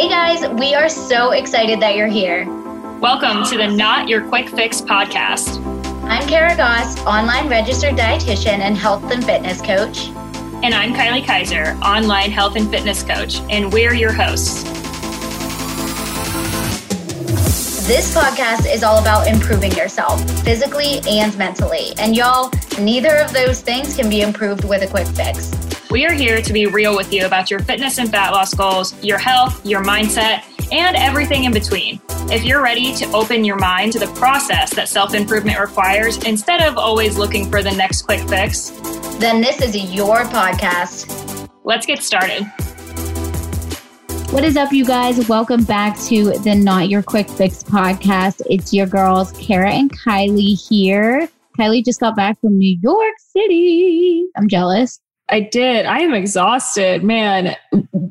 Hey 0.00 0.08
guys, 0.08 0.48
we 0.58 0.74
are 0.74 0.88
so 0.88 1.32
excited 1.32 1.78
that 1.80 1.94
you're 1.94 2.06
here. 2.06 2.46
Welcome 3.00 3.44
to 3.50 3.58
the 3.58 3.66
Not 3.66 4.08
Your 4.08 4.26
Quick 4.26 4.48
Fix 4.48 4.80
podcast. 4.80 5.62
I'm 6.04 6.26
Kara 6.26 6.56
Goss, 6.56 6.98
online 7.04 7.50
registered 7.50 7.96
dietitian 7.96 8.60
and 8.60 8.78
health 8.78 9.12
and 9.12 9.22
fitness 9.22 9.60
coach. 9.60 10.06
And 10.64 10.72
I'm 10.72 10.94
Kylie 10.94 11.22
Kaiser, 11.22 11.76
online 11.84 12.30
health 12.30 12.56
and 12.56 12.70
fitness 12.70 13.02
coach, 13.02 13.40
and 13.50 13.70
we're 13.70 13.92
your 13.92 14.10
hosts. 14.10 14.62
This 17.86 18.16
podcast 18.16 18.72
is 18.72 18.82
all 18.82 19.02
about 19.02 19.26
improving 19.26 19.72
yourself 19.72 20.18
physically 20.40 21.00
and 21.06 21.36
mentally. 21.36 21.92
And 21.98 22.16
y'all, 22.16 22.50
neither 22.80 23.16
of 23.16 23.34
those 23.34 23.60
things 23.60 23.96
can 23.96 24.08
be 24.08 24.22
improved 24.22 24.64
with 24.64 24.80
a 24.80 24.86
quick 24.86 25.08
fix. 25.08 25.59
We 25.90 26.06
are 26.06 26.12
here 26.12 26.40
to 26.40 26.52
be 26.52 26.66
real 26.66 26.94
with 26.94 27.12
you 27.12 27.26
about 27.26 27.50
your 27.50 27.58
fitness 27.58 27.98
and 27.98 28.08
fat 28.08 28.30
loss 28.30 28.54
goals, 28.54 28.94
your 29.02 29.18
health, 29.18 29.66
your 29.66 29.82
mindset, 29.82 30.44
and 30.70 30.94
everything 30.94 31.42
in 31.42 31.52
between. 31.52 32.00
If 32.30 32.44
you're 32.44 32.62
ready 32.62 32.94
to 32.94 33.10
open 33.10 33.44
your 33.44 33.56
mind 33.56 33.94
to 33.94 33.98
the 33.98 34.06
process 34.14 34.72
that 34.76 34.88
self 34.88 35.14
improvement 35.14 35.58
requires 35.58 36.22
instead 36.22 36.62
of 36.62 36.78
always 36.78 37.18
looking 37.18 37.50
for 37.50 37.60
the 37.60 37.72
next 37.72 38.02
quick 38.02 38.20
fix, 38.28 38.70
then 39.18 39.40
this 39.40 39.60
is 39.60 39.92
your 39.92 40.18
podcast. 40.26 41.48
Let's 41.64 41.86
get 41.86 42.04
started. 42.04 42.44
What 44.32 44.44
is 44.44 44.56
up, 44.56 44.70
you 44.72 44.84
guys? 44.84 45.28
Welcome 45.28 45.64
back 45.64 45.98
to 46.02 46.38
the 46.38 46.54
Not 46.54 46.88
Your 46.88 47.02
Quick 47.02 47.28
Fix 47.28 47.64
podcast. 47.64 48.42
It's 48.48 48.72
your 48.72 48.86
girls, 48.86 49.32
Kara 49.32 49.72
and 49.72 49.90
Kylie 49.92 50.54
here. 50.68 51.28
Kylie 51.58 51.84
just 51.84 51.98
got 51.98 52.14
back 52.14 52.40
from 52.40 52.58
New 52.58 52.78
York 52.80 53.14
City. 53.18 54.28
I'm 54.36 54.46
jealous. 54.46 55.00
I 55.30 55.40
did. 55.40 55.86
I 55.86 56.00
am 56.00 56.12
exhausted, 56.12 57.04
man. 57.04 57.56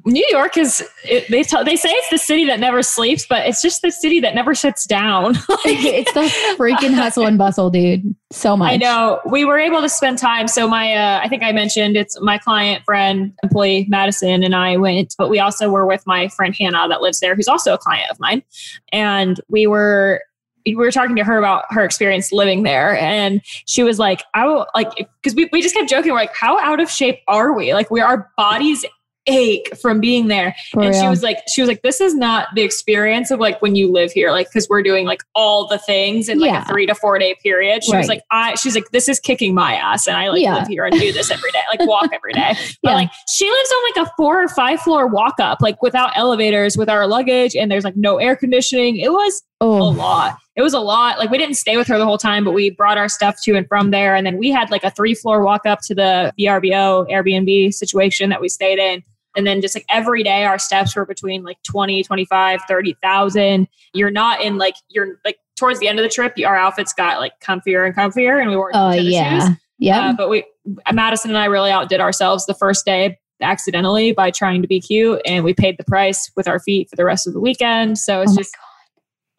New 0.06 0.28
York 0.32 0.58
is 0.58 0.88
it, 1.04 1.28
they 1.30 1.44
t- 1.44 1.64
they 1.64 1.76
say 1.76 1.90
it's 1.90 2.10
the 2.10 2.18
city 2.18 2.46
that 2.46 2.60
never 2.60 2.82
sleeps, 2.82 3.26
but 3.28 3.46
it's 3.46 3.62
just 3.62 3.82
the 3.82 3.92
city 3.92 4.20
that 4.22 4.34
never 4.34 4.56
shuts 4.56 4.86
down. 4.86 5.36
it's 5.66 6.14
the 6.14 6.22
freaking 6.58 6.94
hustle 6.94 7.26
and 7.26 7.38
bustle, 7.38 7.70
dude. 7.70 8.16
So 8.32 8.56
much. 8.56 8.72
I 8.72 8.78
know. 8.78 9.20
We 9.26 9.46
were 9.46 9.60
able 9.60 9.82
to 9.82 9.90
spend 9.90 10.18
time. 10.18 10.48
So 10.48 10.68
my 10.68 10.94
uh, 10.94 11.20
I 11.24 11.28
think 11.28 11.44
I 11.44 11.52
mentioned 11.52 11.98
it's 11.98 12.20
my 12.22 12.38
client, 12.38 12.84
friend, 12.86 13.34
employee 13.44 13.86
Madison 13.90 14.44
and 14.44 14.56
I 14.56 14.78
went, 14.78 15.16
but 15.18 15.30
we 15.30 15.40
also 15.40 15.70
were 15.70 15.86
with 15.86 16.06
my 16.08 16.30
friend 16.30 16.56
Hannah 16.58 16.88
that 16.88 17.02
lives 17.02 17.20
there, 17.20 17.36
who's 17.36 17.48
also 17.48 17.74
a 17.74 17.78
client 17.78 18.10
of 18.10 18.20
mine, 18.20 18.44
and 18.92 19.40
we 19.50 19.68
were 19.68 20.22
we 20.66 20.76
were 20.76 20.92
talking 20.92 21.16
to 21.16 21.24
her 21.24 21.38
about 21.38 21.66
her 21.70 21.84
experience 21.84 22.32
living 22.32 22.64
there 22.64 22.98
and 22.98 23.42
she 23.66 23.84
was 23.84 24.00
like 24.00 24.24
i 24.34 24.46
will 24.46 24.68
like 24.76 24.90
because 25.22 25.36
we, 25.36 25.50
we 25.52 25.62
just 25.62 25.76
kept 25.76 25.90
joking 25.90 26.12
we're 26.12 26.18
like 26.18 26.36
how 26.36 26.60
out 26.60 26.80
of 26.80 26.90
shape 26.90 27.20
are 27.28 27.54
we 27.54 27.74
like 27.74 27.90
we 27.90 28.02
our 28.02 28.30
bodies 28.38 28.86
ache 29.28 29.76
from 29.78 30.00
being 30.00 30.28
there 30.28 30.56
For 30.72 30.82
and 30.82 30.92
real. 30.92 31.02
she 31.02 31.08
was 31.08 31.24
like 31.24 31.38
she 31.48 31.62
was 31.62 31.68
like 31.68 31.82
this 31.82 32.02
is 32.02 32.16
not 32.16 32.48
the 32.56 32.62
experience 32.62 33.32
of 33.32 33.40
like 33.40 33.62
when 33.62 33.76
you 33.76 33.92
live 33.92 34.12
here 34.12 34.32
like 34.32 34.48
because 34.48 34.68
we're 34.70 34.82
doing 34.82 35.06
like 35.06 35.22
all 35.36 35.68
the 35.68 35.78
things 35.78 36.30
in 36.30 36.40
like 36.40 36.52
yeah. 36.52 36.64
a 36.64 36.66
three 36.66 36.86
to 36.86 36.96
four 36.96 37.20
day 37.20 37.36
period 37.44 37.84
she 37.84 37.92
right. 37.92 38.00
was 38.00 38.08
like 38.08 38.22
i 38.32 38.56
she's 38.56 38.76
like 38.76 38.90
this 38.92 39.08
is 39.08 39.20
kicking 39.20 39.54
my 39.54 39.76
ass 39.76 40.08
and 40.08 40.18
i 40.18 40.30
like 40.30 40.42
yeah. 40.42 40.56
live 40.56 40.68
here 40.68 40.86
and 40.86 41.00
do 41.00 41.12
this 41.12 41.30
every 41.30 41.52
day 41.52 41.62
like 41.70 41.88
walk 41.88 42.10
every 42.14 42.34
day 42.34 42.54
but 42.84 42.90
yeah. 42.90 42.96
like 42.96 43.12
she 43.28 43.50
lives 43.50 43.72
on 43.72 44.04
like 44.04 44.08
a 44.08 44.12
four 44.18 44.42
or 44.44 44.48
five 44.48 44.80
floor 44.82 45.06
walk 45.06 45.36
up 45.40 45.60
like 45.62 45.82
without 45.82 46.12
elevators 46.16 46.78
with 46.78 46.90
our 46.90 47.06
luggage 47.06 47.56
and 47.56 47.70
there's 47.70 47.84
like 47.84 47.98
no 47.98 48.18
air 48.18 48.36
conditioning 48.36 48.98
it 48.98 49.12
was 49.12 49.44
oh. 49.62 49.82
a 49.82 49.92
lot 49.92 50.38
it 50.60 50.62
was 50.62 50.74
a 50.74 50.80
lot. 50.82 51.18
Like 51.18 51.30
we 51.30 51.38
didn't 51.38 51.56
stay 51.56 51.78
with 51.78 51.88
her 51.88 51.98
the 51.98 52.04
whole 52.04 52.18
time, 52.18 52.44
but 52.44 52.52
we 52.52 52.70
brought 52.70 52.98
our 52.98 53.08
stuff 53.08 53.42
to 53.44 53.56
and 53.56 53.66
from 53.66 53.92
there. 53.92 54.14
And 54.14 54.28
then 54.28 54.38
we 54.38 54.52
had 54.52 54.70
like 54.70 54.84
a 54.84 54.92
three 54.92 55.14
floor 55.14 55.42
walk 55.42 55.66
up 55.66 55.80
to 55.84 55.96
the 55.96 56.34
VRBO 56.38 57.10
Airbnb 57.10 57.74
situation 57.74 58.30
that 58.30 58.42
we 58.42 58.50
stayed 58.50 58.78
in. 58.78 59.02
And 59.38 59.48
then 59.48 59.62
just 59.62 59.74
like 59.74 59.86
every 59.90 60.22
day, 60.22 60.44
our 60.44 60.60
steps 60.60 60.98
were 60.98 61.06
between 61.06 61.44
like 61.44 61.56
20, 61.64 62.04
25, 62.04 62.60
30,000. 62.68 63.70
You're 63.94 64.12
not 64.12 64.42
in 64.42 64.58
like, 64.58 64.74
you're 64.90 65.18
like 65.24 65.38
towards 65.56 65.80
the 65.80 65.88
end 65.88 65.98
of 65.98 66.04
the 66.04 66.10
trip, 66.10 66.34
our 66.46 66.58
outfits 66.58 66.92
got 66.92 67.22
like 67.22 67.40
comfier 67.40 67.86
and 67.86 67.96
comfier 67.96 68.42
and 68.42 68.50
we 68.50 68.58
wore 68.58 68.72
Oh, 68.74 68.92
yeah. 68.92 69.48
Shoes. 69.48 69.58
Yeah. 69.78 70.10
Uh, 70.10 70.14
but 70.14 70.30
we, 70.30 70.44
Madison 70.92 71.32
and 71.32 71.38
I 71.38 71.46
really 71.46 71.72
outdid 71.72 72.02
ourselves 72.02 72.46
the 72.48 72.54
first 72.54 72.84
day 72.84 73.18
accidentally 73.40 74.12
by 74.12 74.30
trying 74.30 74.62
to 74.62 74.68
be 74.68 74.82
cute 74.82 75.22
and 75.26 75.46
we 75.46 75.54
paid 75.54 75.78
the 75.78 75.86
price 75.86 76.30
with 76.36 76.50
our 76.50 76.60
feet 76.60 76.90
for 76.90 76.98
the 76.98 77.06
rest 77.06 77.28
of 77.28 77.34
the 77.34 77.40
weekend. 77.40 77.98
So 77.98 78.20
it's 78.20 78.34
oh 78.34 78.36
just, 78.36 78.54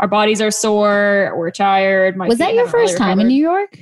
our 0.01 0.09
bodies 0.09 0.41
are 0.41 0.51
sore, 0.51 1.35
we're 1.37 1.51
tired. 1.51 2.19
was 2.19 2.39
that 2.39 2.55
your 2.55 2.67
first 2.67 2.95
really 2.95 2.99
time 2.99 3.21
in 3.21 3.29
New 3.29 3.41
York? 3.41 3.79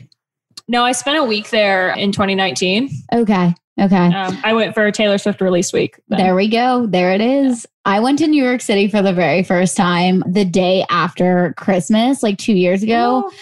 No, 0.67 0.85
I 0.85 0.93
spent 0.93 1.17
a 1.17 1.25
week 1.25 1.51
there 1.51 1.91
in 1.97 2.13
2019. 2.13 2.91
Okay. 3.15 3.55
Okay. 3.81 3.97
Um, 3.97 4.37
I 4.43 4.53
went 4.53 4.75
for 4.75 4.85
a 4.85 4.93
Taylor 4.93 5.17
Swift 5.17 5.41
release 5.41 5.73
week. 5.73 6.01
Then. 6.09 6.19
There 6.19 6.35
we 6.35 6.49
go. 6.49 6.87
There 6.87 7.13
it 7.13 7.21
is. 7.21 7.65
Yeah. 7.87 7.93
I 7.95 8.01
went 8.01 8.19
to 8.19 8.27
New 8.27 8.43
York 8.43 8.61
City 8.61 8.89
for 8.89 9.01
the 9.01 9.13
very 9.13 9.45
first 9.45 9.77
time 9.77 10.25
the 10.27 10.45
day 10.45 10.85
after 10.91 11.55
Christmas, 11.57 12.23
like 12.23 12.37
two 12.37 12.55
years 12.55 12.83
ago. 12.83 13.25
Oh. 13.27 13.33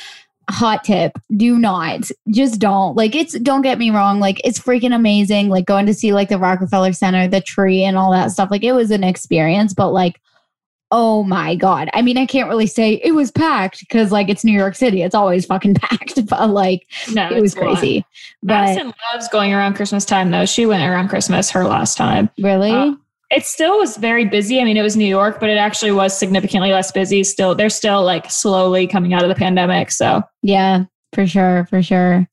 Hot 0.48 0.84
tip 0.84 1.18
do 1.36 1.58
not, 1.58 2.08
just 2.30 2.60
don't. 2.60 2.94
Like, 2.96 3.16
it's, 3.16 3.36
don't 3.40 3.62
get 3.62 3.78
me 3.78 3.90
wrong. 3.90 4.20
Like, 4.20 4.40
it's 4.44 4.60
freaking 4.60 4.94
amazing. 4.94 5.48
Like, 5.48 5.64
going 5.64 5.86
to 5.86 5.94
see 5.94 6.12
like 6.12 6.28
the 6.28 6.38
Rockefeller 6.38 6.92
Center, 6.92 7.26
the 7.26 7.40
tree, 7.40 7.82
and 7.82 7.96
all 7.96 8.12
that 8.12 8.30
stuff. 8.30 8.50
Like, 8.52 8.62
it 8.62 8.70
was 8.70 8.92
an 8.92 9.02
experience, 9.02 9.74
but 9.74 9.90
like, 9.90 10.20
oh 10.90 11.22
my 11.22 11.54
god. 11.54 11.90
I 11.94 12.02
mean 12.02 12.16
i 12.18 12.26
can't 12.26 12.48
really 12.48 12.66
say 12.66 13.00
it 13.04 13.12
was 13.12 13.30
packed 13.30 13.80
because 13.80 14.12
like 14.12 14.28
it's 14.28 14.44
new 14.44 14.56
york 14.56 14.74
city. 14.74 15.02
It's 15.02 15.14
always 15.14 15.46
fucking 15.46 15.74
packed 15.80 16.26
but 16.26 16.50
like 16.50 16.86
no, 17.12 17.28
it 17.30 17.40
was 17.40 17.54
crazy. 17.54 18.04
But 18.42 18.54
Madison 18.54 18.92
loves 19.12 19.28
going 19.28 19.52
around 19.52 19.74
christmas 19.74 20.04
time 20.04 20.30
though. 20.30 20.46
She 20.46 20.66
went 20.66 20.82
around 20.82 21.08
christmas 21.08 21.50
her 21.50 21.64
last 21.64 21.96
time. 21.96 22.30
Really? 22.38 22.70
Uh, 22.70 22.92
it 23.30 23.44
still 23.44 23.78
was 23.78 23.96
very 23.96 24.24
busy. 24.24 24.60
I 24.60 24.64
mean 24.64 24.76
it 24.76 24.82
was 24.82 24.96
new 24.96 25.06
york 25.06 25.40
but 25.40 25.48
it 25.48 25.58
actually 25.58 25.92
was 25.92 26.16
significantly 26.16 26.72
less 26.72 26.92
busy 26.92 27.24
still. 27.24 27.54
They're 27.54 27.70
still 27.70 28.04
like 28.04 28.30
slowly 28.30 28.86
coming 28.86 29.14
out 29.14 29.22
of 29.22 29.28
the 29.28 29.34
pandemic 29.34 29.90
so. 29.90 30.22
Yeah 30.42 30.84
for 31.12 31.26
sure 31.26 31.66
for 31.70 31.82
sure 31.82 32.28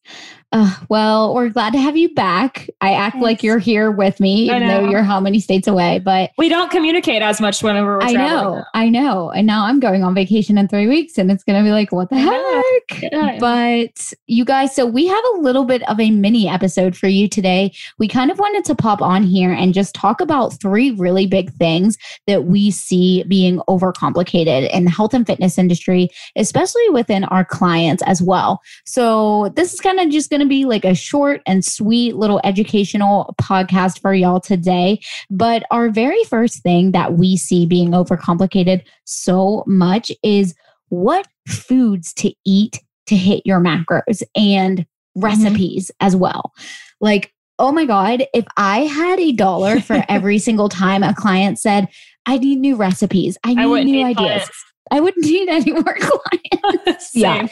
uh, 0.54 0.72
well, 0.88 1.34
we're 1.34 1.50
glad 1.50 1.74
to 1.74 1.80
have 1.80 1.98
you 1.98 2.14
back. 2.14 2.70
I 2.80 2.94
act 2.94 3.18
like 3.18 3.42
you're 3.42 3.58
here 3.58 3.90
with 3.90 4.20
me, 4.20 4.46
even 4.46 4.68
though 4.68 4.88
you're 4.88 5.02
how 5.02 5.20
many 5.20 5.40
states 5.40 5.68
away. 5.68 5.98
But 5.98 6.30
we 6.38 6.48
don't 6.48 6.70
communicate 6.70 7.24
as 7.24 7.42
much 7.42 7.64
whenever 7.64 7.98
we're 7.98 8.04
I 8.04 8.14
know, 8.14 8.64
I 8.76 8.88
know. 8.88 9.32
And 9.32 9.48
now 9.48 9.66
I'm 9.66 9.80
going 9.80 10.04
on 10.04 10.14
vacation 10.14 10.60
in 10.60 10.68
three 10.68 10.88
weeks, 10.88 11.18
and 11.18 11.32
it's 11.32 11.44
going 11.44 11.60
to 11.60 11.68
be 11.68 11.72
like, 11.72 11.92
what 11.92 12.12
the 12.12 12.20
heck? 12.20 13.02
Yeah. 13.12 13.38
But 13.40 14.14
you 14.28 14.46
guys, 14.46 14.76
so 14.76 14.86
we 14.86 15.08
have 15.08 15.24
a 15.34 15.40
little 15.40 15.66
bit 15.66 15.82
of 15.90 16.00
a 16.00 16.12
mini 16.12 16.48
episode 16.48 16.96
for 16.96 17.08
you 17.08 17.28
today. 17.28 17.74
We 17.98 18.08
kind 18.08 18.30
of 18.30 18.38
wanted 18.38 18.64
to 18.66 18.76
pop 18.76 19.02
on 19.02 19.24
here 19.24 19.52
and 19.52 19.74
just 19.74 19.96
talk 19.96 20.22
about 20.22 20.60
three 20.62 20.92
really 20.92 21.26
big 21.26 21.52
things 21.54 21.98
that 22.28 22.46
we 22.46 22.70
see 22.70 23.24
being 23.24 23.58
overcomplicated 23.68 24.70
in 24.72 24.86
the 24.86 24.92
health 24.92 25.16
and 25.16 25.26
fitness 25.26 25.58
industry, 25.58 26.10
especially 26.36 26.88
within 26.90 27.24
our 27.26 27.44
clients 27.44 28.04
as 28.04 28.22
well. 28.22 28.62
So 28.86 29.50
this 29.56 29.74
is 29.74 29.82
kind 29.82 30.00
of 30.00 30.10
just 30.10 30.30
going 30.30 30.42
to 30.42 30.43
to 30.44 30.50
be 30.50 30.66
like 30.66 30.86
a 30.86 30.96
short 30.96 31.42
and 31.46 31.64
sweet 31.64 32.16
little 32.16 32.42
educational 32.44 33.36
podcast 33.42 34.00
for 34.02 34.14
y'all 34.14 34.40
today. 34.40 35.00
But 35.30 35.64
our 35.72 35.90
very 35.90 36.24
first 36.26 36.62
thing 36.64 36.92
that 36.92 37.14
we 37.14 37.38
see 37.38 37.66
being 37.66 37.92
overcomplicated 37.92 38.84
so 39.06 39.64
much 39.68 40.12
is 40.24 40.56
what 40.90 41.28
foods 41.48 42.14
to 42.14 42.34
eat 42.46 42.80
to 43.08 43.16
hit 43.16 43.42
your 43.46 43.60
macros 43.60 44.24
and 44.36 44.80
mm-hmm. 44.80 45.22
recipes 45.22 45.88
mm-hmm. 45.88 46.08
as 46.08 46.16
well. 46.16 46.54
Like, 47.02 47.34
oh 47.60 47.72
my 47.72 47.86
God, 47.86 48.26
if 48.34 48.46
I 48.58 48.82
had 48.82 49.20
a 49.20 49.32
dollar 49.32 49.80
for 49.80 50.04
every 50.10 50.40
single 50.40 50.70
time 50.70 51.04
a 51.04 51.14
client 51.14 51.60
said, 51.60 51.88
I 52.26 52.38
need 52.38 52.60
new 52.60 52.76
recipes, 52.76 53.38
I 53.44 53.54
need 53.54 53.62
I 53.62 53.84
new 53.84 54.06
ideas. 54.06 54.16
Clients. 54.18 54.64
I 54.92 55.00
wouldn't 55.00 55.26
need 55.30 55.50
any 55.50 55.72
more 55.72 55.98
clients. 56.00 57.12
yeah. 57.14 57.48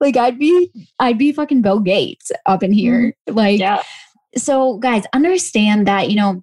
Like 0.00 0.16
I'd 0.16 0.38
be 0.38 0.70
I'd 0.98 1.18
be 1.18 1.32
fucking 1.32 1.62
Bill 1.62 1.80
Gates 1.80 2.32
up 2.46 2.62
in 2.62 2.72
here. 2.72 3.14
Mm-hmm. 3.28 3.36
Like 3.36 3.60
yeah. 3.60 3.82
so 4.36 4.78
guys, 4.78 5.04
understand 5.12 5.86
that, 5.86 6.10
you 6.10 6.16
know, 6.16 6.42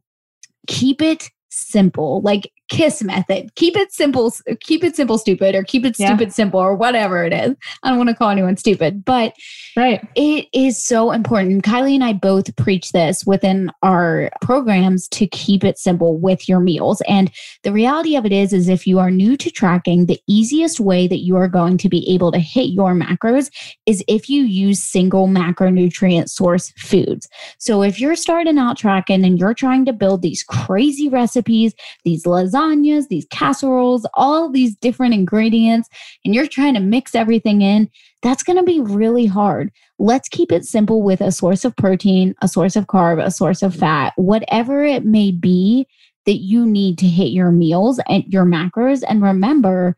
keep 0.68 1.01
it 1.01 1.30
simple. 1.50 2.22
Like 2.22 2.51
kiss 2.69 3.02
method. 3.04 3.54
Keep 3.56 3.78
it 3.78 3.92
simple, 3.92 4.34
keep 4.62 4.84
it 4.84 4.96
simple, 4.96 5.18
stupid, 5.18 5.56
or 5.56 5.64
keep 5.64 5.86
it 5.86 5.96
stupid, 5.96 6.28
yeah. 6.28 6.34
simple, 6.34 6.60
or 6.60 6.75
whatever 6.75 7.24
it 7.24 7.34
is. 7.34 7.56
I 7.84 7.90
don't 7.90 7.98
want 7.98 8.10
to 8.10 8.16
call 8.16 8.30
anyone 8.30 8.58
stupid, 8.58 9.06
but 9.06 9.34
right. 9.75 10.06
it 10.16 10.48
is 10.54 10.84
so 10.84 11.12
important. 11.12 11.64
Kylie 11.64 11.96
and 11.96 12.04
I 12.04 12.14
both 12.14 12.54
preach 12.56 12.92
this 12.92 13.25
within 13.25 13.72
our 13.84 14.30
programs 14.42 15.08
to 15.10 15.28
keep 15.28 15.64
it 15.64 15.78
simple 15.78 16.18
with 16.18 16.50
your 16.50 16.60
meals. 16.60 17.02
And 17.08 17.31
the 17.64 17.72
reality 17.72 18.16
of 18.16 18.25
it 18.25 18.31
is, 18.31 18.54
is 18.54 18.68
if 18.68 18.86
you 18.86 19.00
are 19.00 19.12
new 19.12 19.38
to 19.38 19.50
tracking, 19.50 20.06
the 20.06 20.20
easiest 20.28 20.80
way 20.80 21.08
that 21.08 21.20
you 21.20 21.38
are 21.38 21.48
going 21.48 21.78
to 21.78 21.90
be 21.90 22.10
able 22.13 22.31
to 22.31 22.40
hit 22.40 22.70
your 22.70 22.94
macros 22.94 23.50
is 23.86 24.04
if 24.08 24.30
you 24.30 24.44
use 24.44 24.84
single 24.84 25.28
macronutrient 25.28 26.30
source 26.30 26.74
foods. 26.78 27.30
So 27.58 27.81
if 27.81 28.00
you're 28.00 28.16
starting 28.16 28.58
out 28.58 28.78
tracking 28.78 29.24
and 29.24 29.40
you're 29.40 29.54
trying 29.54 29.86
to 29.86 29.94
build 29.94 30.22
these 30.22 30.44
crazy 30.44 31.08
recipes, 31.08 31.74
these 32.04 32.24
lasagna 32.24 32.56
lasagnas, 32.57 33.07
these 33.07 33.25
casseroles, 33.30 34.06
all 34.13 34.50
these 34.50 34.75
different 34.75 35.13
ingredients, 35.13 35.89
and 36.25 36.33
you're 36.33 36.48
trying 36.48 36.74
to 36.74 36.80
mix 36.80 37.15
everything 37.15 37.62
in, 37.62 37.89
that's 38.21 38.44
going 38.44 38.57
to 38.57 38.63
be 38.63 38.81
really 38.81 39.25
hard. 39.25 39.71
Let's 40.00 40.30
keep 40.30 40.51
it 40.51 40.65
simple 40.65 41.01
with 41.01 41.21
a 41.21 41.31
source 41.31 41.65
of 41.65 41.75
protein, 41.75 42.36
a 42.42 42.48
source 42.48 42.75
of 42.75 42.88
carb, 42.88 43.24
a 43.24 43.31
source 43.31 43.62
of 43.62 43.75
fat, 43.75 44.13
whatever 44.15 44.83
it 44.83 45.06
may 45.06 45.31
be. 45.31 45.88
that 46.25 46.42
you 46.42 46.65
need 46.65 46.98
to 46.98 47.07
hit 47.07 47.30
your 47.30 47.51
meals 47.51 48.01
and 48.09 48.21
your 48.27 48.44
macros. 48.44 49.01
And 49.07 49.21
remember, 49.21 49.95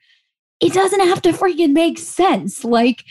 it 0.59 0.73
doesn't 0.73 0.99
have 0.99 1.23
to 1.23 1.31
freaking 1.31 1.73
make 1.73 1.97
sense. 1.97 2.63
Like, 2.63 3.03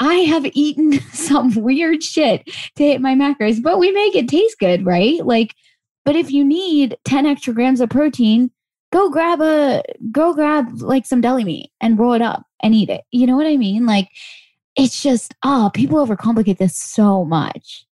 I 0.00 0.14
have 0.14 0.44
eaten 0.52 0.98
some 1.12 1.54
weird 1.54 2.02
shit 2.02 2.44
to 2.74 2.82
hit 2.82 3.00
my 3.00 3.14
macros, 3.14 3.62
but 3.62 3.78
we 3.78 3.92
make 3.92 4.16
it 4.16 4.28
taste 4.28 4.58
good, 4.58 4.84
right? 4.84 5.24
Like, 5.24 5.54
but 6.04 6.16
if 6.16 6.32
you 6.32 6.44
need 6.44 6.96
10 7.04 7.24
extra 7.24 7.54
grams 7.54 7.80
of 7.80 7.88
protein, 7.88 8.50
go 8.92 9.10
grab 9.10 9.40
a 9.40 9.82
go 10.10 10.32
grab 10.34 10.80
like 10.80 11.06
some 11.06 11.20
deli 11.20 11.44
meat 11.44 11.70
and 11.80 11.98
roll 11.98 12.12
it 12.12 12.22
up 12.22 12.44
and 12.62 12.74
eat 12.74 12.88
it. 12.90 13.02
You 13.10 13.26
know 13.26 13.36
what 13.36 13.46
I 13.46 13.56
mean? 13.56 13.86
Like 13.86 14.08
it's 14.76 15.02
just 15.02 15.34
oh, 15.42 15.70
people 15.74 16.04
overcomplicate 16.04 16.58
this 16.58 16.76
so 16.76 17.24
much. 17.24 17.86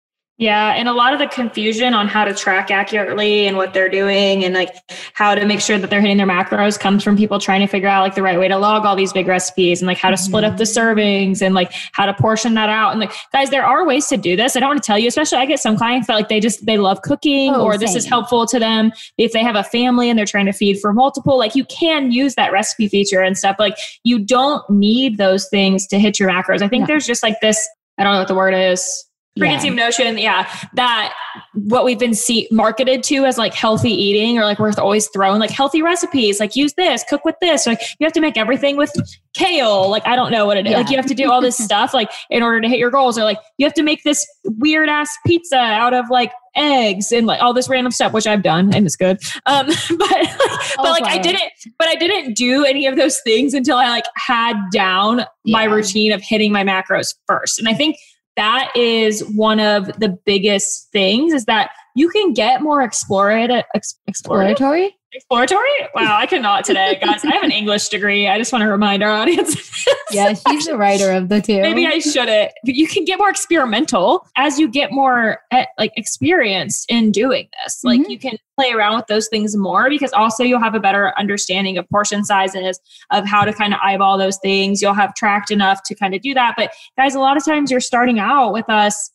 Yeah, 0.41 0.73
and 0.73 0.89
a 0.89 0.95
lot 0.95 1.13
of 1.13 1.19
the 1.19 1.27
confusion 1.27 1.93
on 1.93 2.09
how 2.09 2.25
to 2.25 2.33
track 2.33 2.71
accurately 2.71 3.47
and 3.47 3.59
what 3.59 3.75
they're 3.75 3.91
doing 3.91 4.43
and 4.43 4.55
like 4.55 4.75
how 5.13 5.35
to 5.35 5.45
make 5.45 5.61
sure 5.61 5.79
that 5.79 5.91
they're 5.91 6.01
hitting 6.01 6.17
their 6.17 6.27
macros 6.27 6.81
comes 6.81 7.05
from 7.05 7.15
people 7.15 7.39
trying 7.39 7.61
to 7.61 7.67
figure 7.67 7.91
out 7.91 8.01
like 8.01 8.15
the 8.15 8.23
right 8.23 8.39
way 8.39 8.49
to 8.49 8.57
log 8.57 8.87
all 8.87 8.97
these 8.97 9.13
big 9.13 9.29
recipes 9.29 9.83
and 9.83 9.87
like 9.87 9.99
how 9.99 10.09
to 10.09 10.17
split 10.17 10.43
up 10.43 10.57
the 10.57 10.65
mm-hmm. 10.65 10.99
servings 10.99 11.43
and 11.43 11.55
like 11.55 11.71
how 11.93 12.07
to 12.07 12.15
portion 12.15 12.55
that 12.55 12.71
out. 12.71 12.93
And 12.93 13.01
like 13.01 13.13
guys, 13.35 13.51
there 13.51 13.67
are 13.67 13.87
ways 13.87 14.07
to 14.07 14.17
do 14.17 14.35
this. 14.35 14.57
I 14.57 14.61
don't 14.61 14.71
want 14.71 14.83
to 14.83 14.87
tell 14.87 14.99
you, 14.99 15.09
especially 15.09 15.37
I 15.37 15.45
get 15.45 15.61
some 15.61 15.77
clients 15.77 16.07
that 16.07 16.15
like 16.15 16.31
they 16.31 16.41
just 16.41 16.65
they 16.65 16.79
love 16.79 17.03
cooking 17.03 17.55
oh, 17.55 17.63
or 17.63 17.73
same. 17.73 17.81
this 17.81 17.95
is 17.95 18.07
helpful 18.07 18.47
to 18.47 18.59
them 18.59 18.93
if 19.19 19.33
they 19.33 19.43
have 19.43 19.57
a 19.57 19.65
family 19.65 20.09
and 20.09 20.19
they're 20.19 20.25
trying 20.25 20.47
to 20.47 20.55
feed 20.55 20.81
for 20.81 20.95
multiple. 20.95 21.37
Like 21.37 21.55
you 21.55 21.67
can 21.67 22.13
use 22.13 22.35
that 22.37 22.51
recipe 22.51 22.89
feature 22.89 23.21
and 23.21 23.37
stuff. 23.37 23.57
Like 23.59 23.77
you 24.05 24.19
don't 24.19 24.63
need 24.71 25.19
those 25.19 25.51
things 25.51 25.87
to 25.89 25.99
hit 25.99 26.19
your 26.19 26.31
macros. 26.31 26.63
I 26.63 26.69
think 26.69 26.81
no. 26.81 26.87
there's 26.87 27.07
just 27.07 27.23
like 27.23 27.43
this, 27.43 27.69
I 27.99 28.05
don't 28.05 28.15
know 28.15 28.21
what 28.21 28.29
the 28.29 28.35
word 28.35 28.55
is 28.55 29.05
preconceived 29.39 29.77
yeah. 29.77 29.85
notion 29.85 30.19
yeah 30.19 30.53
that 30.75 31.15
what 31.55 31.85
we've 31.85 31.99
been 31.99 32.15
see 32.15 32.49
marketed 32.51 33.03
to 33.03 33.25
as 33.25 33.39
like 33.39 33.55
healthy 33.55 33.91
eating 33.91 34.39
or 34.39 34.43
like 34.43 34.59
we're 34.59 34.73
always 34.79 35.09
throwing 35.09 35.39
like 35.39 35.51
healthy 35.51 35.83
recipes 35.83 36.41
like 36.41 36.57
use 36.57 36.75
this 36.75 37.05
cook 37.09 37.25
with 37.25 37.37
this 37.41 37.67
like 37.67 37.81
you 37.99 38.05
have 38.05 38.13
to 38.13 38.21
make 38.21 38.37
everything 38.37 38.77
with 38.77 38.93
kale 39.33 39.89
like 39.89 40.05
i 40.05 40.17
don't 40.17 40.33
know 40.33 40.47
what 40.47 40.57
it 40.57 40.67
is 40.67 40.73
yeah. 40.73 40.79
like 40.79 40.91
you 40.91 40.97
have 40.97 41.07
to 41.07 41.15
do 41.15 41.31
all 41.31 41.41
this 41.41 41.57
stuff 41.65 41.95
like 41.95 42.11
in 42.29 42.43
order 42.43 42.61
to 42.61 42.69
hit 42.69 42.79
your 42.79 42.91
goals 42.91 43.17
or 43.17 43.23
like 43.23 43.39
you 43.57 43.65
have 43.65 43.75
to 43.75 43.85
make 43.85 44.03
this 44.03 44.27
weird 44.59 44.89
ass 44.89 45.17
pizza 45.25 45.57
out 45.57 45.95
of 45.95 46.11
like 46.11 46.33
eggs 46.57 47.13
and 47.13 47.29
like 47.29 47.41
all 47.41 47.55
this 47.55 47.69
random 47.69 47.93
stuff 47.93 48.13
which 48.13 48.27
i've 48.27 48.43
done 48.43 48.75
and 48.75 48.85
it's 48.85 48.97
good 48.97 49.17
um 49.47 49.67
but 49.91 50.11
like, 50.11 50.29
but 50.77 50.91
like 50.91 51.05
i 51.05 51.19
didn't 51.19 51.53
but 51.79 51.87
i 51.87 51.95
didn't 51.95 52.35
do 52.35 52.65
any 52.65 52.87
of 52.87 52.97
those 52.97 53.21
things 53.21 53.55
until 53.55 53.77
i 53.77 53.89
like 53.89 54.05
had 54.17 54.57
down 54.73 55.21
yeah. 55.21 55.25
my 55.45 55.63
routine 55.63 56.11
of 56.11 56.21
hitting 56.21 56.51
my 56.51 56.65
macros 56.65 57.15
first 57.29 57.61
and 57.61 57.69
i 57.69 57.75
think 57.75 57.97
that 58.41 58.73
is 58.75 59.23
one 59.35 59.61
of 59.61 59.87
the 60.01 60.09
biggest 60.25 60.91
things 60.93 61.35
is 61.35 61.45
that 61.45 61.73
you 61.95 62.09
can 62.09 62.33
get 62.33 62.63
more 62.63 62.81
exploratory 62.81 64.97
exploratory? 65.13 65.69
Wow 65.95 66.17
i 66.17 66.27
cannot 66.27 66.65
today. 66.65 66.99
Guys 67.05 67.25
i 67.25 67.33
have 67.33 67.43
an 67.43 67.53
english 67.53 67.89
degree. 67.89 68.29
I 68.29 68.39
just 68.39 68.53
want 68.53 68.63
to 68.63 68.69
remind 68.69 69.03
our 69.03 69.11
audience 69.11 69.85
yeah 70.11 70.35
she's 70.35 70.67
the 70.67 70.77
writer 70.77 71.11
of 71.13 71.29
the 71.29 71.41
two. 71.41 71.61
Maybe 71.61 71.87
i 71.87 71.99
shouldn't. 71.99 72.53
But 72.65 72.75
you 72.75 72.87
can 72.87 73.05
get 73.05 73.19
more 73.19 73.31
experimental 73.31 74.27
as 74.37 74.59
you 74.59 74.69
get 74.69 74.93
more 74.93 75.41
eh, 75.51 75.67
like 75.79 75.93
experienced 75.97 76.91
in 76.91 77.13
doing 77.13 77.49
this. 77.63 77.83
Like 77.85 78.01
mm-hmm. 78.01 78.11
you 78.11 78.19
can 78.19 78.37
play 78.57 78.73
around 78.73 78.97
with 78.97 79.07
those 79.07 79.29
things 79.29 79.57
more 79.57 79.89
because 79.89 80.13
also 80.13 80.45
you'll 80.45 80.61
have 80.61 80.75
a 80.75 80.81
better 80.81 81.13
understanding 81.19 81.79
of 81.79 81.89
portion 81.89 82.25
sizes 82.25 82.79
of 83.11 83.27
how 83.27 83.45
to 83.45 83.53
kind 83.53 83.73
of 83.73 83.81
eyeball 83.83 84.19
those 84.19 84.39
things. 84.39 84.83
You'll 84.83 84.95
have 84.95 85.15
tracked 85.15 85.51
enough 85.51 85.83
to 85.85 85.95
kind 85.95 86.15
of 86.15 86.21
do 86.21 86.35
that. 86.35 86.55
But 86.57 86.73
guys 86.97 87.15
a 87.15 87.21
lot 87.21 87.37
of 87.37 87.45
times 87.45 87.71
you're 87.71 87.81
starting 87.81 88.19
out 88.19 88.53
with 88.53 88.69
us 88.69 89.11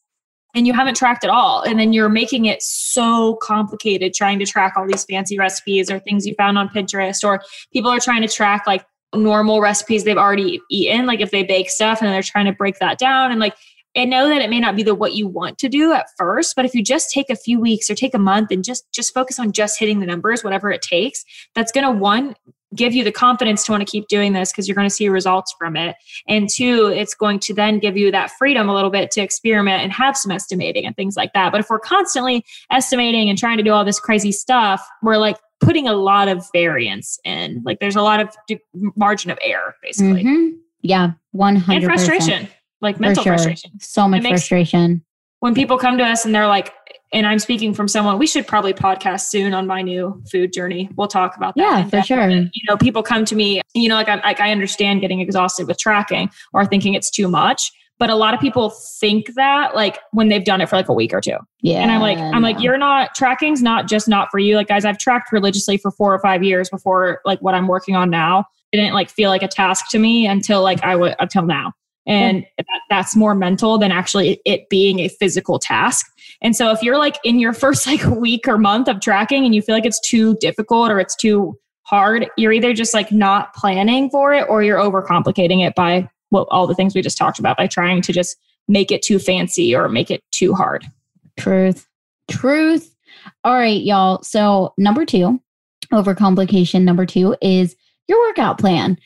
and 0.55 0.65
you 0.65 0.73
haven't 0.73 0.95
tracked 0.95 1.23
at 1.23 1.29
all. 1.29 1.61
And 1.61 1.77
then 1.77 1.93
you're 1.93 2.09
making 2.09 2.45
it 2.45 2.61
so 2.61 3.35
complicated 3.41 4.13
trying 4.13 4.39
to 4.39 4.45
track 4.45 4.73
all 4.75 4.87
these 4.87 5.05
fancy 5.05 5.37
recipes 5.37 5.91
or 5.91 5.99
things 5.99 6.25
you 6.25 6.33
found 6.35 6.57
on 6.57 6.69
Pinterest, 6.69 7.23
or 7.23 7.41
people 7.73 7.91
are 7.91 7.99
trying 7.99 8.21
to 8.21 8.27
track 8.27 8.65
like 8.65 8.85
normal 9.13 9.61
recipes 9.61 10.03
they've 10.03 10.17
already 10.17 10.59
eaten, 10.71 11.05
like 11.05 11.19
if 11.19 11.31
they 11.31 11.43
bake 11.43 11.69
stuff 11.69 12.01
and 12.01 12.11
they're 12.11 12.23
trying 12.23 12.45
to 12.45 12.53
break 12.53 12.79
that 12.79 12.97
down. 12.97 13.31
And 13.31 13.39
like, 13.39 13.55
I 13.97 14.03
know 14.03 14.27
that 14.27 14.41
it 14.41 14.49
may 14.49 14.59
not 14.59 14.75
be 14.75 14.83
the 14.83 14.93
what 14.93 15.13
you 15.13 15.25
want 15.25 15.57
to 15.59 15.69
do 15.69 15.93
at 15.93 16.07
first, 16.17 16.55
but 16.55 16.65
if 16.65 16.73
you 16.73 16.83
just 16.83 17.11
take 17.11 17.29
a 17.29 17.35
few 17.35 17.61
weeks 17.61 17.89
or 17.89 17.95
take 17.95 18.13
a 18.13 18.19
month 18.19 18.51
and 18.51 18.63
just 18.63 18.91
just 18.91 19.13
focus 19.13 19.39
on 19.39 19.53
just 19.53 19.79
hitting 19.79 20.01
the 20.01 20.05
numbers, 20.05 20.43
whatever 20.43 20.69
it 20.69 20.81
takes, 20.81 21.23
that's 21.53 21.71
to 21.71 21.91
one 21.91 22.35
give 22.75 22.93
you 22.93 23.03
the 23.03 23.11
confidence 23.11 23.63
to 23.65 23.71
want 23.71 23.81
to 23.81 23.89
keep 23.89 24.07
doing 24.07 24.33
this 24.33 24.51
because 24.51 24.67
you're 24.67 24.75
going 24.75 24.87
to 24.87 24.93
see 24.93 25.09
results 25.09 25.53
from 25.57 25.75
it. 25.75 25.95
And 26.27 26.49
two, 26.49 26.87
it's 26.87 27.13
going 27.13 27.39
to 27.39 27.53
then 27.53 27.79
give 27.79 27.97
you 27.97 28.11
that 28.11 28.31
freedom 28.31 28.69
a 28.69 28.73
little 28.73 28.89
bit 28.89 29.11
to 29.11 29.21
experiment 29.21 29.81
and 29.81 29.91
have 29.91 30.17
some 30.17 30.31
estimating 30.31 30.85
and 30.85 30.95
things 30.95 31.15
like 31.15 31.33
that. 31.33 31.51
But 31.51 31.61
if 31.61 31.69
we're 31.69 31.79
constantly 31.79 32.45
estimating 32.71 33.29
and 33.29 33.37
trying 33.37 33.57
to 33.57 33.63
do 33.63 33.71
all 33.71 33.85
this 33.85 33.99
crazy 33.99 34.31
stuff, 34.31 34.85
we're 35.01 35.17
like 35.17 35.37
putting 35.59 35.87
a 35.87 35.93
lot 35.93 36.27
of 36.27 36.45
variance 36.53 37.19
in. 37.23 37.61
Like 37.65 37.79
there's 37.79 37.95
a 37.95 38.01
lot 38.01 38.19
of 38.19 38.35
margin 38.95 39.31
of 39.31 39.39
error, 39.41 39.75
basically. 39.81 40.23
Mm-hmm. 40.23 40.57
Yeah, 40.81 41.11
100 41.31 41.75
And 41.75 41.83
frustration, 41.83 42.47
like 42.81 42.99
mental 42.99 43.23
sure. 43.23 43.33
frustration. 43.33 43.79
So 43.79 44.07
much 44.07 44.21
frustration. 44.21 45.03
When 45.39 45.55
people 45.55 45.77
come 45.77 45.97
to 45.97 46.03
us 46.03 46.25
and 46.25 46.33
they're 46.33 46.47
like, 46.47 46.73
and 47.15 47.25
I'm 47.25 47.39
speaking 47.39 47.73
from 47.73 47.87
someone. 47.87 48.19
We 48.19 48.27
should 48.27 48.45
probably 48.45 48.73
podcast 48.73 49.21
soon 49.21 49.53
on 49.53 49.65
my 49.65 49.81
new 49.81 50.21
food 50.29 50.51
journey. 50.51 50.89
We'll 50.97 51.07
talk 51.07 51.37
about 51.37 51.55
that. 51.55 51.61
Yeah, 51.61 51.87
for 51.87 52.05
sure. 52.05 52.29
You 52.29 52.49
know, 52.69 52.75
people 52.75 53.01
come 53.03 53.23
to 53.25 53.35
me. 53.35 53.61
You 53.73 53.87
know, 53.87 53.95
like 53.95 54.09
I, 54.09 54.15
like 54.17 54.41
I 54.41 54.51
understand 54.51 54.99
getting 54.99 55.21
exhausted 55.21 55.65
with 55.65 55.79
tracking 55.79 56.29
or 56.51 56.65
thinking 56.65 56.93
it's 56.93 57.09
too 57.09 57.29
much, 57.29 57.71
but 57.99 58.09
a 58.09 58.15
lot 58.15 58.33
of 58.33 58.41
people 58.41 58.69
think 58.99 59.33
that 59.35 59.75
like 59.75 59.97
when 60.11 60.27
they've 60.27 60.43
done 60.43 60.59
it 60.59 60.67
for 60.67 60.75
like 60.75 60.89
a 60.89 60.93
week 60.93 61.13
or 61.13 61.21
two. 61.21 61.37
Yeah. 61.61 61.79
And 61.79 61.89
I'm 61.89 62.01
like, 62.01 62.17
I'm 62.17 62.41
like, 62.41 62.59
you're 62.59 62.77
not 62.77 63.15
tracking's 63.15 63.63
not 63.63 63.87
just 63.87 64.09
not 64.09 64.27
for 64.29 64.37
you. 64.37 64.57
Like, 64.57 64.67
guys, 64.67 64.83
I've 64.83 64.97
tracked 64.97 65.31
religiously 65.31 65.77
for 65.77 65.91
four 65.91 66.13
or 66.13 66.19
five 66.19 66.43
years 66.43 66.69
before 66.69 67.21
like 67.23 67.39
what 67.39 67.55
I'm 67.55 67.69
working 67.69 67.95
on 67.95 68.09
now. 68.09 68.43
It 68.73 68.77
didn't 68.77 68.93
like 68.93 69.09
feel 69.09 69.29
like 69.29 69.41
a 69.41 69.47
task 69.47 69.89
to 69.91 69.99
me 69.99 70.27
until 70.27 70.61
like 70.61 70.83
I 70.83 70.97
would 70.97 71.15
until 71.19 71.43
now 71.43 71.71
and 72.05 72.39
yeah. 72.39 72.43
that, 72.57 72.81
that's 72.89 73.15
more 73.15 73.33
mental 73.33 73.77
than 73.77 73.91
actually 73.91 74.39
it 74.45 74.69
being 74.69 74.99
a 74.99 75.07
physical 75.07 75.59
task 75.59 76.05
and 76.45 76.55
so 76.55 76.71
if 76.71 76.83
you're 76.83 76.99
like 76.99 77.17
in 77.23 77.39
your 77.39 77.53
first 77.53 77.87
like 77.87 78.03
week 78.05 78.47
or 78.47 78.57
month 78.57 78.87
of 78.87 79.01
tracking 79.01 79.43
and 79.43 79.55
you 79.55 79.61
feel 79.61 79.75
like 79.75 79.85
it's 79.85 79.99
too 79.99 80.35
difficult 80.35 80.91
or 80.91 80.99
it's 80.99 81.15
too 81.15 81.57
hard 81.81 82.27
you're 82.37 82.53
either 82.53 82.73
just 82.73 82.93
like 82.93 83.11
not 83.11 83.53
planning 83.53 84.09
for 84.09 84.33
it 84.33 84.45
or 84.47 84.63
you're 84.63 84.79
overcomplicating 84.79 85.65
it 85.65 85.75
by 85.75 86.07
what 86.29 86.47
all 86.51 86.67
the 86.67 86.75
things 86.75 86.95
we 86.95 87.01
just 87.01 87.17
talked 87.17 87.39
about 87.39 87.57
by 87.57 87.67
trying 87.67 88.01
to 88.01 88.13
just 88.13 88.37
make 88.67 88.91
it 88.91 89.01
too 89.01 89.19
fancy 89.19 89.75
or 89.75 89.87
make 89.89 90.09
it 90.09 90.23
too 90.31 90.53
hard. 90.53 90.85
Truth. 91.39 91.87
Truth. 92.29 92.95
All 93.43 93.53
right 93.53 93.81
y'all. 93.81 94.21
So 94.23 94.73
number 94.77 95.05
two 95.05 95.41
overcomplication 95.91 96.83
number 96.83 97.05
two 97.05 97.35
is 97.41 97.75
your 98.07 98.19
workout 98.27 98.59
plan 98.59 98.97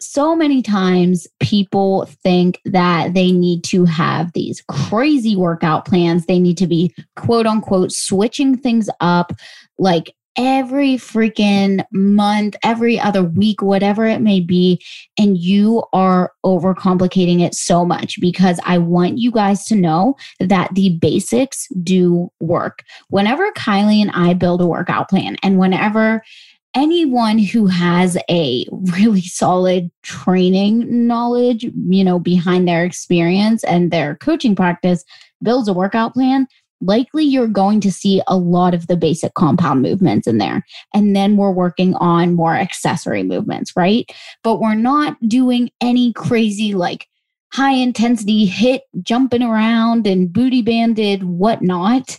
so 0.00 0.36
many 0.36 0.62
times 0.62 1.26
people 1.40 2.06
think 2.22 2.60
that 2.64 3.14
they 3.14 3.32
need 3.32 3.64
to 3.64 3.84
have 3.84 4.32
these 4.32 4.62
crazy 4.68 5.36
workout 5.36 5.84
plans. 5.84 6.26
They 6.26 6.38
need 6.38 6.58
to 6.58 6.66
be 6.66 6.94
quote 7.16 7.46
unquote 7.46 7.92
switching 7.92 8.56
things 8.56 8.90
up 9.00 9.32
like 9.78 10.14
every 10.36 10.96
freaking 10.96 11.84
month, 11.92 12.56
every 12.62 13.00
other 13.00 13.22
week, 13.22 13.62
whatever 13.62 14.04
it 14.04 14.20
may 14.20 14.40
be. 14.40 14.80
And 15.18 15.38
you 15.38 15.82
are 15.92 16.32
overcomplicating 16.44 17.40
it 17.40 17.54
so 17.54 17.84
much 17.84 18.20
because 18.20 18.60
I 18.64 18.78
want 18.78 19.18
you 19.18 19.30
guys 19.30 19.64
to 19.66 19.74
know 19.74 20.14
that 20.40 20.74
the 20.74 20.98
basics 21.00 21.68
do 21.82 22.30
work. 22.40 22.84
Whenever 23.08 23.50
Kylie 23.52 24.02
and 24.02 24.10
I 24.12 24.34
build 24.34 24.60
a 24.60 24.66
workout 24.66 25.08
plan, 25.08 25.36
and 25.42 25.58
whenever 25.58 26.22
anyone 26.76 27.38
who 27.38 27.66
has 27.66 28.18
a 28.30 28.66
really 28.92 29.22
solid 29.22 29.90
training 30.02 31.06
knowledge, 31.06 31.64
you 31.88 32.04
know, 32.04 32.18
behind 32.18 32.68
their 32.68 32.84
experience 32.84 33.64
and 33.64 33.90
their 33.90 34.16
coaching 34.16 34.54
practice 34.54 35.02
builds 35.42 35.68
a 35.68 35.72
workout 35.72 36.12
plan, 36.12 36.46
likely 36.82 37.24
you're 37.24 37.48
going 37.48 37.80
to 37.80 37.90
see 37.90 38.20
a 38.28 38.36
lot 38.36 38.74
of 38.74 38.86
the 38.88 38.96
basic 38.96 39.32
compound 39.32 39.80
movements 39.80 40.26
in 40.26 40.36
there. 40.36 40.62
And 40.92 41.16
then 41.16 41.38
we're 41.38 41.50
working 41.50 41.94
on 41.94 42.34
more 42.34 42.54
accessory 42.54 43.22
movements, 43.22 43.72
right? 43.74 44.10
But 44.44 44.60
we're 44.60 44.74
not 44.74 45.16
doing 45.26 45.70
any 45.80 46.12
crazy 46.12 46.74
like 46.74 47.08
high 47.54 47.72
intensity 47.72 48.46
HIIT 48.46 48.80
jumping 49.02 49.42
around 49.42 50.06
and 50.06 50.30
booty 50.30 50.60
banded 50.60 51.24
whatnot. 51.24 52.18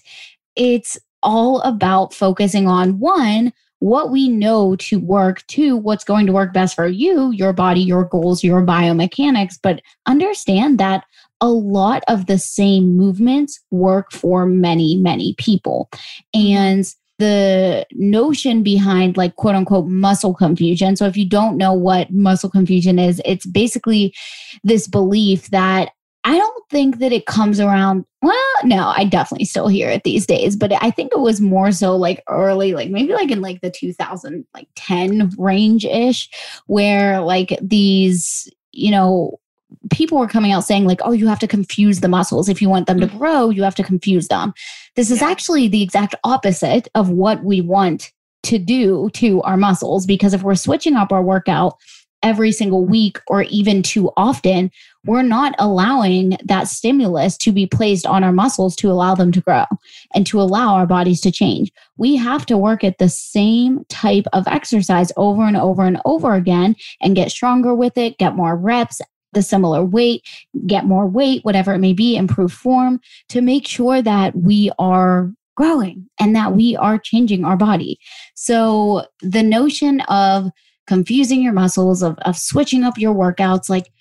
It's 0.55 0.97
all 1.21 1.61
about 1.61 2.13
focusing 2.13 2.67
on 2.67 2.97
one, 2.99 3.53
what 3.79 4.09
we 4.09 4.27
know 4.27 4.75
to 4.77 4.99
work 4.99 5.45
to 5.47 5.77
what's 5.77 6.03
going 6.03 6.25
to 6.25 6.33
work 6.33 6.53
best 6.53 6.75
for 6.75 6.87
you, 6.87 7.31
your 7.31 7.53
body, 7.53 7.81
your 7.81 8.05
goals, 8.05 8.43
your 8.43 8.63
biomechanics. 8.63 9.59
But 9.61 9.81
understand 10.07 10.79
that 10.79 11.03
a 11.41 11.49
lot 11.49 12.03
of 12.07 12.25
the 12.25 12.39
same 12.39 12.95
movements 12.95 13.59
work 13.69 14.11
for 14.11 14.45
many, 14.45 14.97
many 14.97 15.35
people. 15.37 15.89
And 16.33 16.85
the 17.19 17.85
notion 17.93 18.61
behind 18.61 19.17
like 19.17 19.35
quote 19.37 19.55
unquote 19.55 19.87
muscle 19.87 20.35
confusion. 20.35 20.95
So 20.95 21.05
if 21.05 21.17
you 21.17 21.27
don't 21.27 21.57
know 21.57 21.73
what 21.73 22.11
muscle 22.11 22.49
confusion 22.49 22.99
is, 22.99 23.21
it's 23.25 23.45
basically 23.45 24.13
this 24.63 24.87
belief 24.87 25.49
that 25.49 25.89
I 26.27 26.37
don't 26.37 26.69
think 26.69 26.99
that 26.99 27.13
it 27.13 27.25
comes 27.25 27.57
around. 27.57 28.03
Well, 28.21 28.35
no, 28.65 28.91
I 28.93 29.05
definitely 29.05 29.45
still 29.45 29.69
hear 29.69 29.89
it 29.89 30.03
these 30.03 30.25
days, 30.25 30.57
but 30.57 30.73
I 30.83 30.91
think 30.91 31.13
it 31.13 31.21
was 31.21 31.39
more 31.39 31.71
so 31.71 31.95
like 31.95 32.21
early, 32.27 32.73
like 32.73 32.89
maybe 32.89 33.13
like 33.13 33.31
in 33.31 33.39
like 33.39 33.61
the 33.61 33.71
2000 33.71 34.45
like 34.53 34.67
10 34.75 35.31
range 35.37 35.85
ish, 35.85 36.29
where 36.65 37.21
like 37.21 37.57
these, 37.61 38.51
you 38.73 38.91
know, 38.91 39.39
people 39.89 40.17
were 40.17 40.27
coming 40.27 40.51
out 40.51 40.65
saying 40.65 40.83
like, 40.83 40.99
oh, 41.05 41.13
you 41.13 41.27
have 41.27 41.39
to 41.39 41.47
confuse 41.47 42.01
the 42.01 42.09
muscles 42.09 42.49
if 42.49 42.61
you 42.61 42.67
want 42.67 42.87
them 42.87 42.99
to 42.99 43.07
mm-hmm. 43.07 43.17
grow, 43.17 43.49
you 43.49 43.63
have 43.63 43.75
to 43.75 43.83
confuse 43.83 44.27
them. 44.27 44.53
This 44.97 45.09
is 45.09 45.21
yeah. 45.21 45.29
actually 45.29 45.69
the 45.69 45.81
exact 45.81 46.13
opposite 46.25 46.89
of 46.93 47.09
what 47.09 47.41
we 47.45 47.61
want 47.61 48.11
to 48.43 48.59
do 48.59 49.09
to 49.13 49.41
our 49.43 49.55
muscles 49.55 50.05
because 50.05 50.33
if 50.33 50.43
we're 50.43 50.55
switching 50.55 50.97
up 50.97 51.13
our 51.13 51.23
workout 51.23 51.77
every 52.27 52.51
single 52.51 52.85
week 52.85 53.19
or 53.27 53.43
even 53.43 53.81
too 53.81 54.11
often, 54.17 54.69
we're 55.05 55.23
not 55.23 55.55
allowing 55.59 56.37
that 56.43 56.67
stimulus 56.67 57.37
to 57.37 57.53
be 57.53 57.65
placed 57.65 58.05
on 58.05 58.21
our 58.21 58.33
muscles 58.33 58.75
to 58.75 58.91
allow 58.91 59.15
them 59.15 59.31
to 59.31 59.39
grow 59.39 59.63
and 60.13 60.27
to 60.27 60.41
allow 60.41 60.75
our 60.75 60.85
bodies 60.85 61.21
to 61.21 61.31
change. 61.31 61.71
We 61.95 62.17
have 62.17 62.45
to 62.47 62.57
work 62.57 62.83
at 62.83 62.97
the 62.97 63.07
same 63.07 63.85
type 63.87 64.25
of 64.33 64.45
exercise 64.47 65.09
over 65.15 65.43
and 65.43 65.55
over 65.55 65.85
and 65.85 66.01
over 66.03 66.33
again 66.33 66.75
and 67.01 67.15
get 67.15 67.31
stronger 67.31 67.73
with 67.73 67.97
it, 67.97 68.17
get 68.17 68.35
more 68.35 68.57
reps, 68.57 68.99
the 69.31 69.41
similar 69.41 69.85
weight, 69.85 70.23
get 70.65 70.83
more 70.83 71.07
weight, 71.07 71.45
whatever 71.45 71.73
it 71.73 71.79
may 71.79 71.93
be, 71.93 72.17
improve 72.17 72.51
form 72.51 72.99
to 73.29 73.39
make 73.39 73.65
sure 73.65 74.01
that 74.01 74.35
we 74.35 74.69
are 74.79 75.31
growing 75.55 76.07
and 76.19 76.35
that 76.35 76.53
we 76.53 76.75
are 76.75 76.99
changing 76.99 77.45
our 77.45 77.57
body. 77.57 77.97
So 78.35 79.05
the 79.21 79.43
notion 79.43 80.01
of 80.01 80.51
confusing 80.87 81.41
your 81.41 81.53
muscles, 81.53 82.01
of, 82.01 82.17
of 82.19 82.37
switching 82.37 82.83
up 82.83 82.97
your 82.97 83.13
workouts, 83.13 83.69
like, 83.69 83.91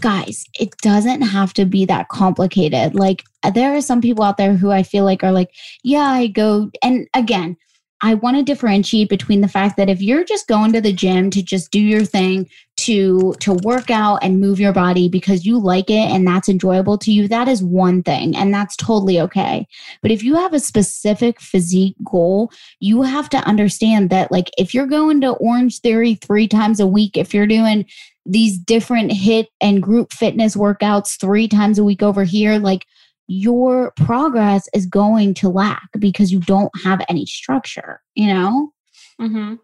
guys, 0.00 0.44
it 0.58 0.76
doesn't 0.78 1.22
have 1.22 1.52
to 1.54 1.64
be 1.64 1.84
that 1.86 2.08
complicated. 2.08 2.94
Like, 2.94 3.22
there 3.54 3.74
are 3.74 3.80
some 3.80 4.00
people 4.00 4.24
out 4.24 4.36
there 4.36 4.54
who 4.54 4.70
I 4.70 4.82
feel 4.82 5.04
like 5.04 5.22
are 5.22 5.32
like, 5.32 5.50
yeah, 5.82 6.08
I 6.08 6.26
go, 6.26 6.70
and 6.82 7.06
again, 7.14 7.56
I 8.02 8.14
want 8.14 8.36
to 8.36 8.42
differentiate 8.42 9.08
between 9.08 9.42
the 9.42 9.48
fact 9.48 9.76
that 9.76 9.88
if 9.88 10.02
you're 10.02 10.24
just 10.24 10.48
going 10.48 10.72
to 10.72 10.80
the 10.80 10.92
gym 10.92 11.30
to 11.30 11.42
just 11.42 11.70
do 11.70 11.78
your 11.78 12.04
thing, 12.04 12.48
to 12.82 13.34
to 13.40 13.54
work 13.62 13.90
out 13.90 14.18
and 14.22 14.40
move 14.40 14.58
your 14.58 14.72
body 14.72 15.08
because 15.08 15.46
you 15.46 15.58
like 15.58 15.90
it 15.90 16.10
and 16.10 16.26
that's 16.26 16.48
enjoyable 16.48 16.98
to 16.98 17.12
you, 17.12 17.28
that 17.28 17.48
is 17.48 17.62
one 17.62 18.02
thing 18.02 18.36
and 18.36 18.52
that's 18.52 18.76
totally 18.76 19.20
okay. 19.20 19.66
But 20.00 20.10
if 20.10 20.22
you 20.22 20.34
have 20.36 20.52
a 20.52 20.60
specific 20.60 21.40
physique 21.40 21.96
goal, 22.04 22.50
you 22.80 23.02
have 23.02 23.28
to 23.30 23.38
understand 23.38 24.10
that 24.10 24.32
like 24.32 24.50
if 24.58 24.74
you're 24.74 24.86
going 24.86 25.20
to 25.20 25.32
Orange 25.32 25.80
Theory 25.80 26.14
3 26.14 26.48
times 26.48 26.80
a 26.80 26.86
week, 26.86 27.16
if 27.16 27.32
you're 27.32 27.46
doing 27.46 27.86
these 28.26 28.58
different 28.58 29.10
HIIT 29.10 29.46
and 29.60 29.82
group 29.82 30.12
fitness 30.12 30.56
workouts 30.56 31.20
3 31.20 31.48
times 31.48 31.78
a 31.78 31.84
week 31.84 32.02
over 32.02 32.24
here, 32.24 32.58
like 32.58 32.86
your 33.28 33.92
progress 33.96 34.68
is 34.74 34.86
going 34.86 35.34
to 35.34 35.48
lack 35.48 35.88
because 35.98 36.32
you 36.32 36.40
don't 36.40 36.72
have 36.84 37.04
any 37.08 37.26
structure, 37.26 38.00
you 38.14 38.26
know? 38.26 38.72
Mm-hmm. 39.20 39.54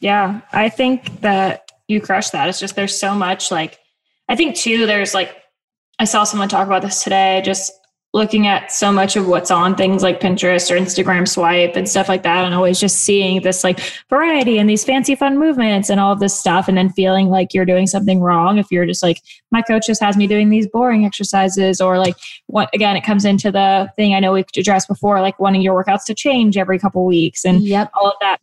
Yeah, 0.00 0.40
I 0.52 0.68
think 0.68 1.20
that 1.22 1.63
you 1.88 2.00
crush 2.00 2.30
that. 2.30 2.48
It's 2.48 2.60
just 2.60 2.76
there's 2.76 2.98
so 2.98 3.14
much 3.14 3.50
like, 3.50 3.78
I 4.28 4.36
think 4.36 4.56
too, 4.56 4.86
there's 4.86 5.14
like, 5.14 5.36
I 5.98 6.04
saw 6.04 6.24
someone 6.24 6.48
talk 6.48 6.66
about 6.66 6.82
this 6.82 7.04
today, 7.04 7.42
just 7.44 7.72
looking 8.14 8.46
at 8.46 8.70
so 8.70 8.92
much 8.92 9.16
of 9.16 9.26
what's 9.26 9.50
on 9.50 9.74
things 9.74 10.04
like 10.04 10.20
Pinterest 10.20 10.70
or 10.70 10.78
Instagram 10.78 11.26
swipe 11.26 11.74
and 11.74 11.88
stuff 11.88 12.08
like 12.08 12.22
that, 12.22 12.44
and 12.44 12.54
always 12.54 12.78
just 12.78 12.98
seeing 12.98 13.42
this 13.42 13.64
like 13.64 13.80
variety 14.08 14.56
and 14.56 14.70
these 14.70 14.84
fancy 14.84 15.16
fun 15.16 15.36
movements 15.36 15.90
and 15.90 15.98
all 15.98 16.12
of 16.12 16.20
this 16.20 16.38
stuff, 16.38 16.68
and 16.68 16.78
then 16.78 16.88
feeling 16.90 17.28
like 17.28 17.52
you're 17.52 17.64
doing 17.64 17.88
something 17.88 18.20
wrong 18.20 18.56
if 18.56 18.70
you're 18.70 18.86
just 18.86 19.02
like, 19.02 19.20
my 19.50 19.62
coach 19.62 19.88
just 19.88 20.00
has 20.00 20.16
me 20.16 20.28
doing 20.28 20.48
these 20.48 20.68
boring 20.68 21.04
exercises, 21.04 21.80
or 21.80 21.98
like 21.98 22.14
what 22.46 22.70
again, 22.72 22.96
it 22.96 23.02
comes 23.02 23.24
into 23.24 23.50
the 23.50 23.90
thing 23.96 24.14
I 24.14 24.20
know 24.20 24.32
we've 24.32 24.46
addressed 24.56 24.86
before, 24.86 25.20
like 25.20 25.40
wanting 25.40 25.62
your 25.62 25.82
workouts 25.82 26.04
to 26.04 26.14
change 26.14 26.56
every 26.56 26.78
couple 26.78 27.04
weeks 27.04 27.44
and 27.44 27.62
yep. 27.62 27.90
all 27.94 28.08
of 28.08 28.14
that 28.20 28.38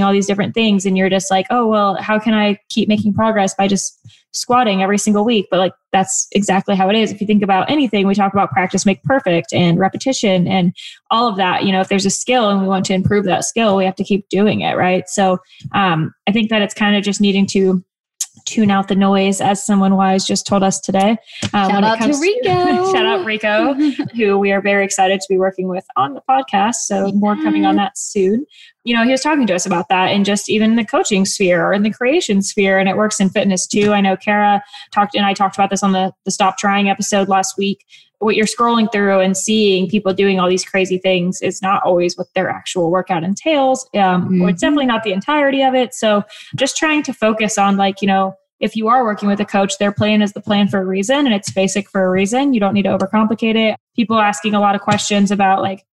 all 0.00 0.12
these 0.12 0.26
different 0.26 0.54
things 0.54 0.86
and 0.86 0.96
you're 0.96 1.10
just 1.10 1.28
like 1.28 1.46
oh 1.50 1.66
well 1.66 1.96
how 1.96 2.18
can 2.20 2.32
i 2.32 2.56
keep 2.68 2.88
making 2.88 3.12
progress 3.12 3.52
by 3.54 3.66
just 3.66 3.98
squatting 4.32 4.80
every 4.80 4.96
single 4.96 5.24
week 5.24 5.46
but 5.50 5.58
like 5.58 5.74
that's 5.90 6.28
exactly 6.32 6.76
how 6.76 6.88
it 6.88 6.96
is 6.96 7.10
if 7.10 7.20
you 7.20 7.26
think 7.26 7.42
about 7.42 7.68
anything 7.68 8.06
we 8.06 8.14
talk 8.14 8.32
about 8.32 8.50
practice 8.52 8.86
make 8.86 9.02
perfect 9.02 9.52
and 9.52 9.78
repetition 9.78 10.46
and 10.46 10.72
all 11.10 11.26
of 11.26 11.36
that 11.36 11.64
you 11.64 11.72
know 11.72 11.80
if 11.80 11.88
there's 11.88 12.06
a 12.06 12.10
skill 12.10 12.48
and 12.48 12.62
we 12.62 12.68
want 12.68 12.86
to 12.86 12.94
improve 12.94 13.24
that 13.24 13.44
skill 13.44 13.76
we 13.76 13.84
have 13.84 13.96
to 13.96 14.04
keep 14.04 14.26
doing 14.28 14.60
it 14.60 14.76
right 14.76 15.08
so 15.08 15.36
um, 15.72 16.14
i 16.28 16.32
think 16.32 16.48
that 16.48 16.62
it's 16.62 16.74
kind 16.74 16.94
of 16.94 17.02
just 17.02 17.20
needing 17.20 17.46
to 17.46 17.84
tune 18.44 18.70
out 18.70 18.88
the 18.88 18.94
noise, 18.94 19.40
as 19.40 19.64
someone 19.64 19.96
wise 19.96 20.26
just 20.26 20.46
told 20.46 20.62
us 20.62 20.80
today. 20.80 21.16
Uh, 21.52 21.68
shout 21.68 21.84
out 21.84 22.00
to 22.00 22.18
Rico. 22.18 22.92
shout 22.92 23.06
out 23.06 23.24
Rico, 23.24 23.74
who 24.14 24.38
we 24.38 24.52
are 24.52 24.60
very 24.60 24.84
excited 24.84 25.20
to 25.20 25.26
be 25.28 25.38
working 25.38 25.68
with 25.68 25.84
on 25.96 26.14
the 26.14 26.22
podcast. 26.28 26.76
So 26.86 27.12
more 27.12 27.34
coming 27.36 27.66
on 27.66 27.76
that 27.76 27.96
soon. 27.96 28.46
You 28.84 28.96
know, 28.96 29.04
he 29.04 29.10
was 29.10 29.20
talking 29.20 29.46
to 29.46 29.54
us 29.54 29.66
about 29.66 29.88
that 29.88 30.08
and 30.08 30.24
just 30.24 30.50
even 30.50 30.70
in 30.70 30.76
the 30.76 30.84
coaching 30.84 31.24
sphere 31.24 31.64
or 31.64 31.72
in 31.72 31.82
the 31.82 31.92
creation 31.92 32.42
sphere, 32.42 32.78
and 32.78 32.88
it 32.88 32.96
works 32.96 33.20
in 33.20 33.28
fitness 33.28 33.66
too. 33.66 33.92
I 33.92 34.00
know 34.00 34.16
Kara 34.16 34.62
talked 34.92 35.14
and 35.14 35.24
I 35.24 35.34
talked 35.34 35.56
about 35.56 35.70
this 35.70 35.82
on 35.82 35.92
the 35.92 36.12
the 36.24 36.30
Stop 36.30 36.58
Trying 36.58 36.88
episode 36.88 37.28
last 37.28 37.56
week 37.56 37.84
what 38.22 38.36
you're 38.36 38.46
scrolling 38.46 38.90
through 38.92 39.20
and 39.20 39.36
seeing 39.36 39.88
people 39.88 40.14
doing 40.14 40.38
all 40.38 40.48
these 40.48 40.64
crazy 40.64 40.98
things 40.98 41.42
is 41.42 41.60
not 41.60 41.82
always 41.82 42.16
what 42.16 42.28
their 42.34 42.48
actual 42.48 42.90
workout 42.90 43.24
entails. 43.24 43.88
Um, 43.94 44.24
mm-hmm. 44.24 44.42
Or 44.42 44.48
it's 44.50 44.60
definitely 44.60 44.86
not 44.86 45.02
the 45.02 45.12
entirety 45.12 45.62
of 45.62 45.74
it. 45.74 45.94
So 45.94 46.22
just 46.56 46.76
trying 46.76 47.02
to 47.04 47.12
focus 47.12 47.58
on 47.58 47.76
like, 47.76 48.00
you 48.00 48.08
know, 48.08 48.34
if 48.60 48.76
you 48.76 48.86
are 48.86 49.02
working 49.04 49.28
with 49.28 49.40
a 49.40 49.44
coach, 49.44 49.76
their 49.78 49.90
plan 49.90 50.22
is 50.22 50.32
the 50.32 50.40
plan 50.40 50.68
for 50.68 50.78
a 50.78 50.84
reason 50.84 51.26
and 51.26 51.34
it's 51.34 51.50
basic 51.50 51.90
for 51.90 52.04
a 52.04 52.10
reason. 52.10 52.54
You 52.54 52.60
don't 52.60 52.74
need 52.74 52.84
to 52.84 52.96
overcomplicate 52.96 53.56
it. 53.56 53.76
People 53.96 54.18
asking 54.18 54.54
a 54.54 54.60
lot 54.60 54.76
of 54.76 54.80
questions 54.80 55.32
about 55.32 55.62
like, 55.62 55.84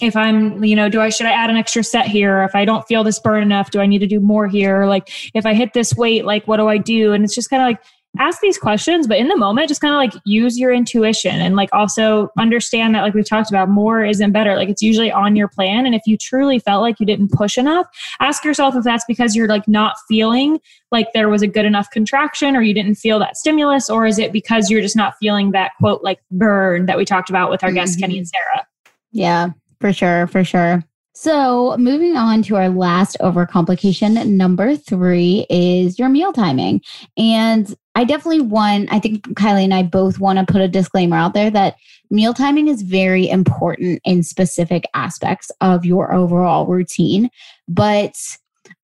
if 0.00 0.16
I'm, 0.16 0.62
you 0.64 0.76
know, 0.76 0.88
do 0.88 1.00
I 1.00 1.08
should 1.08 1.26
I 1.26 1.32
add 1.32 1.50
an 1.50 1.56
extra 1.56 1.82
set 1.82 2.06
here? 2.06 2.42
If 2.42 2.54
I 2.54 2.64
don't 2.64 2.86
feel 2.86 3.04
this 3.04 3.18
burn 3.18 3.42
enough, 3.42 3.70
do 3.70 3.80
I 3.80 3.86
need 3.86 3.98
to 3.98 4.06
do 4.06 4.20
more 4.20 4.46
here? 4.46 4.86
Like 4.86 5.10
if 5.34 5.44
I 5.46 5.54
hit 5.54 5.72
this 5.72 5.94
weight, 5.94 6.24
like 6.24 6.46
what 6.46 6.58
do 6.58 6.68
I 6.68 6.78
do? 6.78 7.12
And 7.12 7.24
it's 7.24 7.34
just 7.34 7.50
kind 7.50 7.62
of 7.62 7.66
like 7.66 7.80
ask 8.18 8.40
these 8.40 8.56
questions, 8.56 9.06
but 9.06 9.18
in 9.18 9.28
the 9.28 9.36
moment, 9.36 9.68
just 9.68 9.80
kind 9.80 9.92
of 9.92 9.98
like 9.98 10.22
use 10.24 10.58
your 10.58 10.72
intuition 10.72 11.40
and 11.40 11.56
like 11.56 11.68
also 11.72 12.30
understand 12.38 12.94
that, 12.94 13.02
like 13.02 13.12
we've 13.12 13.28
talked 13.28 13.50
about, 13.50 13.68
more 13.68 14.04
isn't 14.04 14.32
better. 14.32 14.56
Like 14.56 14.68
it's 14.68 14.82
usually 14.82 15.12
on 15.12 15.36
your 15.36 15.46
plan. 15.46 15.84
And 15.84 15.94
if 15.94 16.02
you 16.06 16.16
truly 16.16 16.58
felt 16.58 16.80
like 16.80 16.98
you 17.00 17.06
didn't 17.06 17.30
push 17.32 17.58
enough, 17.58 17.86
ask 18.20 18.44
yourself 18.44 18.74
if 18.74 18.82
that's 18.82 19.04
because 19.06 19.36
you're 19.36 19.46
like 19.46 19.68
not 19.68 19.96
feeling 20.08 20.58
like 20.90 21.08
there 21.12 21.28
was 21.28 21.42
a 21.42 21.46
good 21.46 21.66
enough 21.66 21.90
contraction 21.90 22.56
or 22.56 22.62
you 22.62 22.72
didn't 22.72 22.94
feel 22.94 23.18
that 23.18 23.36
stimulus, 23.36 23.90
or 23.90 24.06
is 24.06 24.18
it 24.18 24.32
because 24.32 24.70
you're 24.70 24.80
just 24.80 24.96
not 24.96 25.14
feeling 25.20 25.50
that 25.52 25.72
quote 25.78 26.02
like 26.02 26.18
burn 26.30 26.86
that 26.86 26.96
we 26.96 27.04
talked 27.04 27.28
about 27.28 27.50
with 27.50 27.62
our 27.62 27.68
mm-hmm. 27.68 27.76
guests, 27.76 27.96
Kenny 27.96 28.18
and 28.18 28.26
Sarah? 28.26 28.66
Yeah, 29.12 29.50
for 29.80 29.92
sure, 29.92 30.26
for 30.26 30.44
sure. 30.44 30.84
So, 31.14 31.76
moving 31.78 32.16
on 32.16 32.42
to 32.44 32.54
our 32.54 32.68
last 32.68 33.16
overcomplication, 33.20 34.24
number 34.28 34.76
three 34.76 35.46
is 35.50 35.98
your 35.98 36.08
meal 36.08 36.32
timing. 36.32 36.80
And 37.16 37.74
I 37.96 38.04
definitely 38.04 38.42
want, 38.42 38.92
I 38.92 39.00
think 39.00 39.26
Kylie 39.30 39.64
and 39.64 39.74
I 39.74 39.82
both 39.82 40.20
want 40.20 40.38
to 40.38 40.50
put 40.50 40.60
a 40.60 40.68
disclaimer 40.68 41.16
out 41.16 41.34
there 41.34 41.50
that 41.50 41.74
meal 42.08 42.34
timing 42.34 42.68
is 42.68 42.82
very 42.82 43.28
important 43.28 44.00
in 44.04 44.22
specific 44.22 44.84
aspects 44.94 45.50
of 45.60 45.84
your 45.84 46.14
overall 46.14 46.66
routine. 46.66 47.30
But 47.66 48.14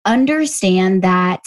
understand 0.06 1.02
that 1.02 1.42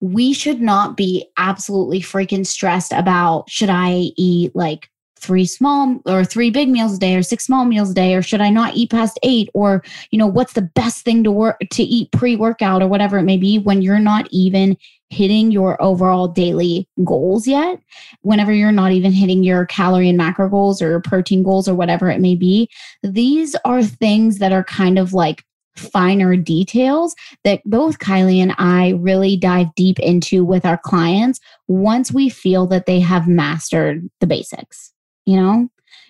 we 0.00 0.32
should 0.32 0.62
not 0.62 0.96
be 0.96 1.26
absolutely 1.36 2.00
freaking 2.00 2.46
stressed 2.46 2.92
about 2.92 3.50
should 3.50 3.70
I 3.70 4.12
eat 4.16 4.56
like 4.56 4.88
three 5.26 5.44
small 5.44 6.00
or 6.06 6.24
three 6.24 6.50
big 6.50 6.68
meals 6.68 6.96
a 6.96 6.98
day 6.98 7.16
or 7.16 7.22
six 7.22 7.44
small 7.44 7.64
meals 7.64 7.90
a 7.90 7.94
day 7.94 8.14
or 8.14 8.22
should 8.22 8.40
i 8.40 8.48
not 8.48 8.76
eat 8.76 8.90
past 8.90 9.18
eight? 9.22 9.48
Or 9.54 9.82
you 10.10 10.18
know 10.18 10.26
what's 10.26 10.52
the 10.52 10.62
best 10.62 11.04
thing 11.04 11.24
to 11.24 11.32
work 11.32 11.58
to 11.72 11.82
eat 11.82 12.12
pre-workout 12.12 12.82
or 12.82 12.88
whatever 12.88 13.18
it 13.18 13.24
may 13.24 13.36
be 13.36 13.58
when 13.58 13.82
you're 13.82 13.98
not 13.98 14.28
even 14.30 14.76
hitting 15.10 15.50
your 15.50 15.80
overall 15.82 16.28
daily 16.28 16.88
goals 17.04 17.46
yet? 17.46 17.80
Whenever 18.22 18.52
you're 18.52 18.72
not 18.72 18.92
even 18.92 19.12
hitting 19.12 19.42
your 19.42 19.66
calorie 19.66 20.08
and 20.08 20.18
macro 20.18 20.48
goals 20.48 20.80
or 20.80 21.00
protein 21.00 21.42
goals 21.42 21.68
or 21.68 21.74
whatever 21.74 22.08
it 22.08 22.20
may 22.20 22.34
be 22.34 22.68
these 23.02 23.56
are 23.64 23.82
things 23.82 24.38
that 24.38 24.52
are 24.52 24.64
kind 24.64 24.98
of 24.98 25.12
like 25.12 25.44
finer 25.74 26.36
details 26.36 27.14
that 27.44 27.60
both 27.64 27.98
Kylie 27.98 28.38
and 28.38 28.54
I 28.58 28.94
really 28.98 29.36
dive 29.36 29.74
deep 29.74 29.98
into 29.98 30.44
with 30.44 30.64
our 30.64 30.78
clients 30.78 31.38
once 31.68 32.12
we 32.12 32.28
feel 32.28 32.66
that 32.68 32.86
they 32.86 33.00
have 33.00 33.28
mastered 33.28 34.08
the 34.20 34.26
basics 34.26 34.92
you 35.26 35.36
know? 35.36 35.68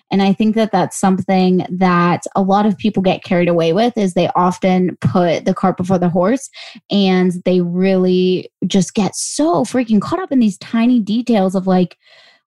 And 0.09 0.21
I 0.21 0.31
think 0.31 0.55
that 0.55 0.71
that's 0.71 0.97
something 0.97 1.65
that 1.69 2.23
a 2.35 2.41
lot 2.41 2.65
of 2.65 2.77
people 2.77 3.03
get 3.03 3.23
carried 3.23 3.49
away 3.49 3.73
with 3.73 3.97
is 3.97 4.13
they 4.13 4.29
often 4.35 4.97
put 5.01 5.43
the 5.43 5.53
cart 5.53 5.75
before 5.75 5.99
the 5.99 6.09
horse 6.09 6.49
and 6.89 7.33
they 7.43 7.59
really 7.59 8.49
just 8.65 8.93
get 8.93 9.15
so 9.15 9.65
freaking 9.65 10.01
caught 10.01 10.21
up 10.21 10.31
in 10.31 10.39
these 10.39 10.57
tiny 10.59 11.01
details 11.01 11.55
of 11.55 11.67
like, 11.67 11.97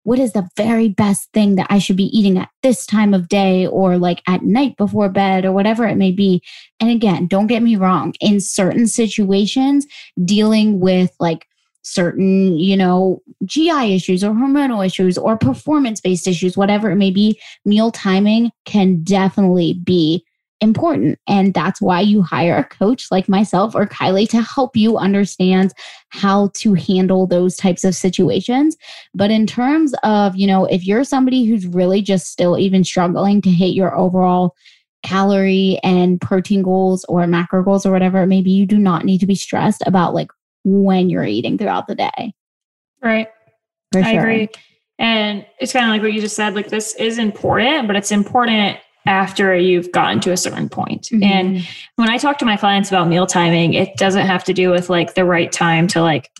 what 0.04 0.18
is 0.18 0.32
the 0.32 0.48
very 0.56 0.88
best 0.88 1.28
thing 1.34 1.56
that 1.56 1.66
I 1.68 1.78
should 1.78 1.96
be 1.96 2.16
eating 2.18 2.38
at 2.38 2.48
this 2.62 2.86
time 2.86 3.12
of 3.12 3.28
day 3.28 3.66
or 3.66 3.98
like 3.98 4.22
at 4.26 4.42
night 4.42 4.78
before 4.78 5.10
bed 5.10 5.44
or 5.44 5.52
whatever 5.52 5.86
it 5.86 5.96
may 5.96 6.10
be. 6.10 6.42
And 6.80 6.90
again, 6.90 7.26
don't 7.26 7.48
get 7.48 7.62
me 7.62 7.76
wrong, 7.76 8.14
in 8.20 8.40
certain 8.40 8.86
situations, 8.86 9.86
dealing 10.24 10.80
with 10.80 11.14
like 11.20 11.46
certain, 11.82 12.58
you 12.58 12.76
know, 12.76 13.22
GI 13.44 13.94
issues 13.94 14.22
or 14.22 14.32
hormonal 14.32 14.84
issues 14.84 15.16
or 15.16 15.36
performance 15.36 16.00
based 16.00 16.28
issues, 16.28 16.56
whatever 16.56 16.90
it 16.90 16.96
may 16.96 17.10
be, 17.10 17.40
meal 17.64 17.90
timing 17.90 18.50
can 18.64 19.02
definitely 19.02 19.74
be 19.84 20.24
important. 20.60 21.18
And 21.26 21.54
that's 21.54 21.80
why 21.80 22.00
you 22.00 22.22
hire 22.22 22.56
a 22.56 22.64
coach 22.64 23.06
like 23.10 23.28
myself 23.28 23.74
or 23.74 23.86
Kylie 23.86 24.28
to 24.28 24.42
help 24.42 24.76
you 24.76 24.98
understand 24.98 25.72
how 26.10 26.50
to 26.56 26.74
handle 26.74 27.26
those 27.26 27.56
types 27.56 27.82
of 27.82 27.94
situations. 27.94 28.76
But 29.14 29.30
in 29.30 29.46
terms 29.46 29.94
of, 30.02 30.36
you 30.36 30.46
know, 30.46 30.66
if 30.66 30.86
you're 30.86 31.04
somebody 31.04 31.44
who's 31.44 31.66
really 31.66 32.02
just 32.02 32.26
still 32.26 32.58
even 32.58 32.84
struggling 32.84 33.40
to 33.42 33.50
hit 33.50 33.74
your 33.74 33.96
overall 33.96 34.54
calorie 35.02 35.80
and 35.82 36.20
protein 36.20 36.62
goals 36.62 37.06
or 37.08 37.26
macro 37.26 37.62
goals 37.62 37.86
or 37.86 37.92
whatever, 37.92 38.26
maybe 38.26 38.50
you 38.50 38.66
do 38.66 38.78
not 38.78 39.06
need 39.06 39.18
to 39.18 39.26
be 39.26 39.34
stressed 39.34 39.82
about 39.86 40.12
like 40.12 40.30
when 40.64 41.10
you're 41.10 41.24
eating 41.24 41.58
throughout 41.58 41.86
the 41.86 41.94
day. 41.94 42.34
Right. 43.02 43.28
For 43.92 44.02
I 44.02 44.10
agree. 44.12 44.48
And 44.98 45.46
it's 45.58 45.72
kind 45.72 45.86
of 45.86 45.90
like 45.90 46.02
what 46.02 46.12
you 46.12 46.20
just 46.20 46.36
said, 46.36 46.54
like 46.54 46.68
this 46.68 46.94
is 46.96 47.18
important, 47.18 47.86
but 47.86 47.96
it's 47.96 48.12
important 48.12 48.78
after 49.06 49.56
you've 49.56 49.90
gotten 49.92 50.20
to 50.20 50.32
a 50.32 50.36
certain 50.36 50.68
point. 50.68 51.08
Mm-hmm. 51.10 51.22
And 51.22 51.68
when 51.96 52.10
I 52.10 52.18
talk 52.18 52.38
to 52.38 52.44
my 52.44 52.56
clients 52.56 52.90
about 52.90 53.08
meal 53.08 53.26
timing, 53.26 53.72
it 53.72 53.96
doesn't 53.96 54.26
have 54.26 54.44
to 54.44 54.52
do 54.52 54.70
with 54.70 54.90
like 54.90 55.14
the 55.14 55.24
right 55.24 55.50
time 55.50 55.88
to 55.88 56.02
like 56.02 56.30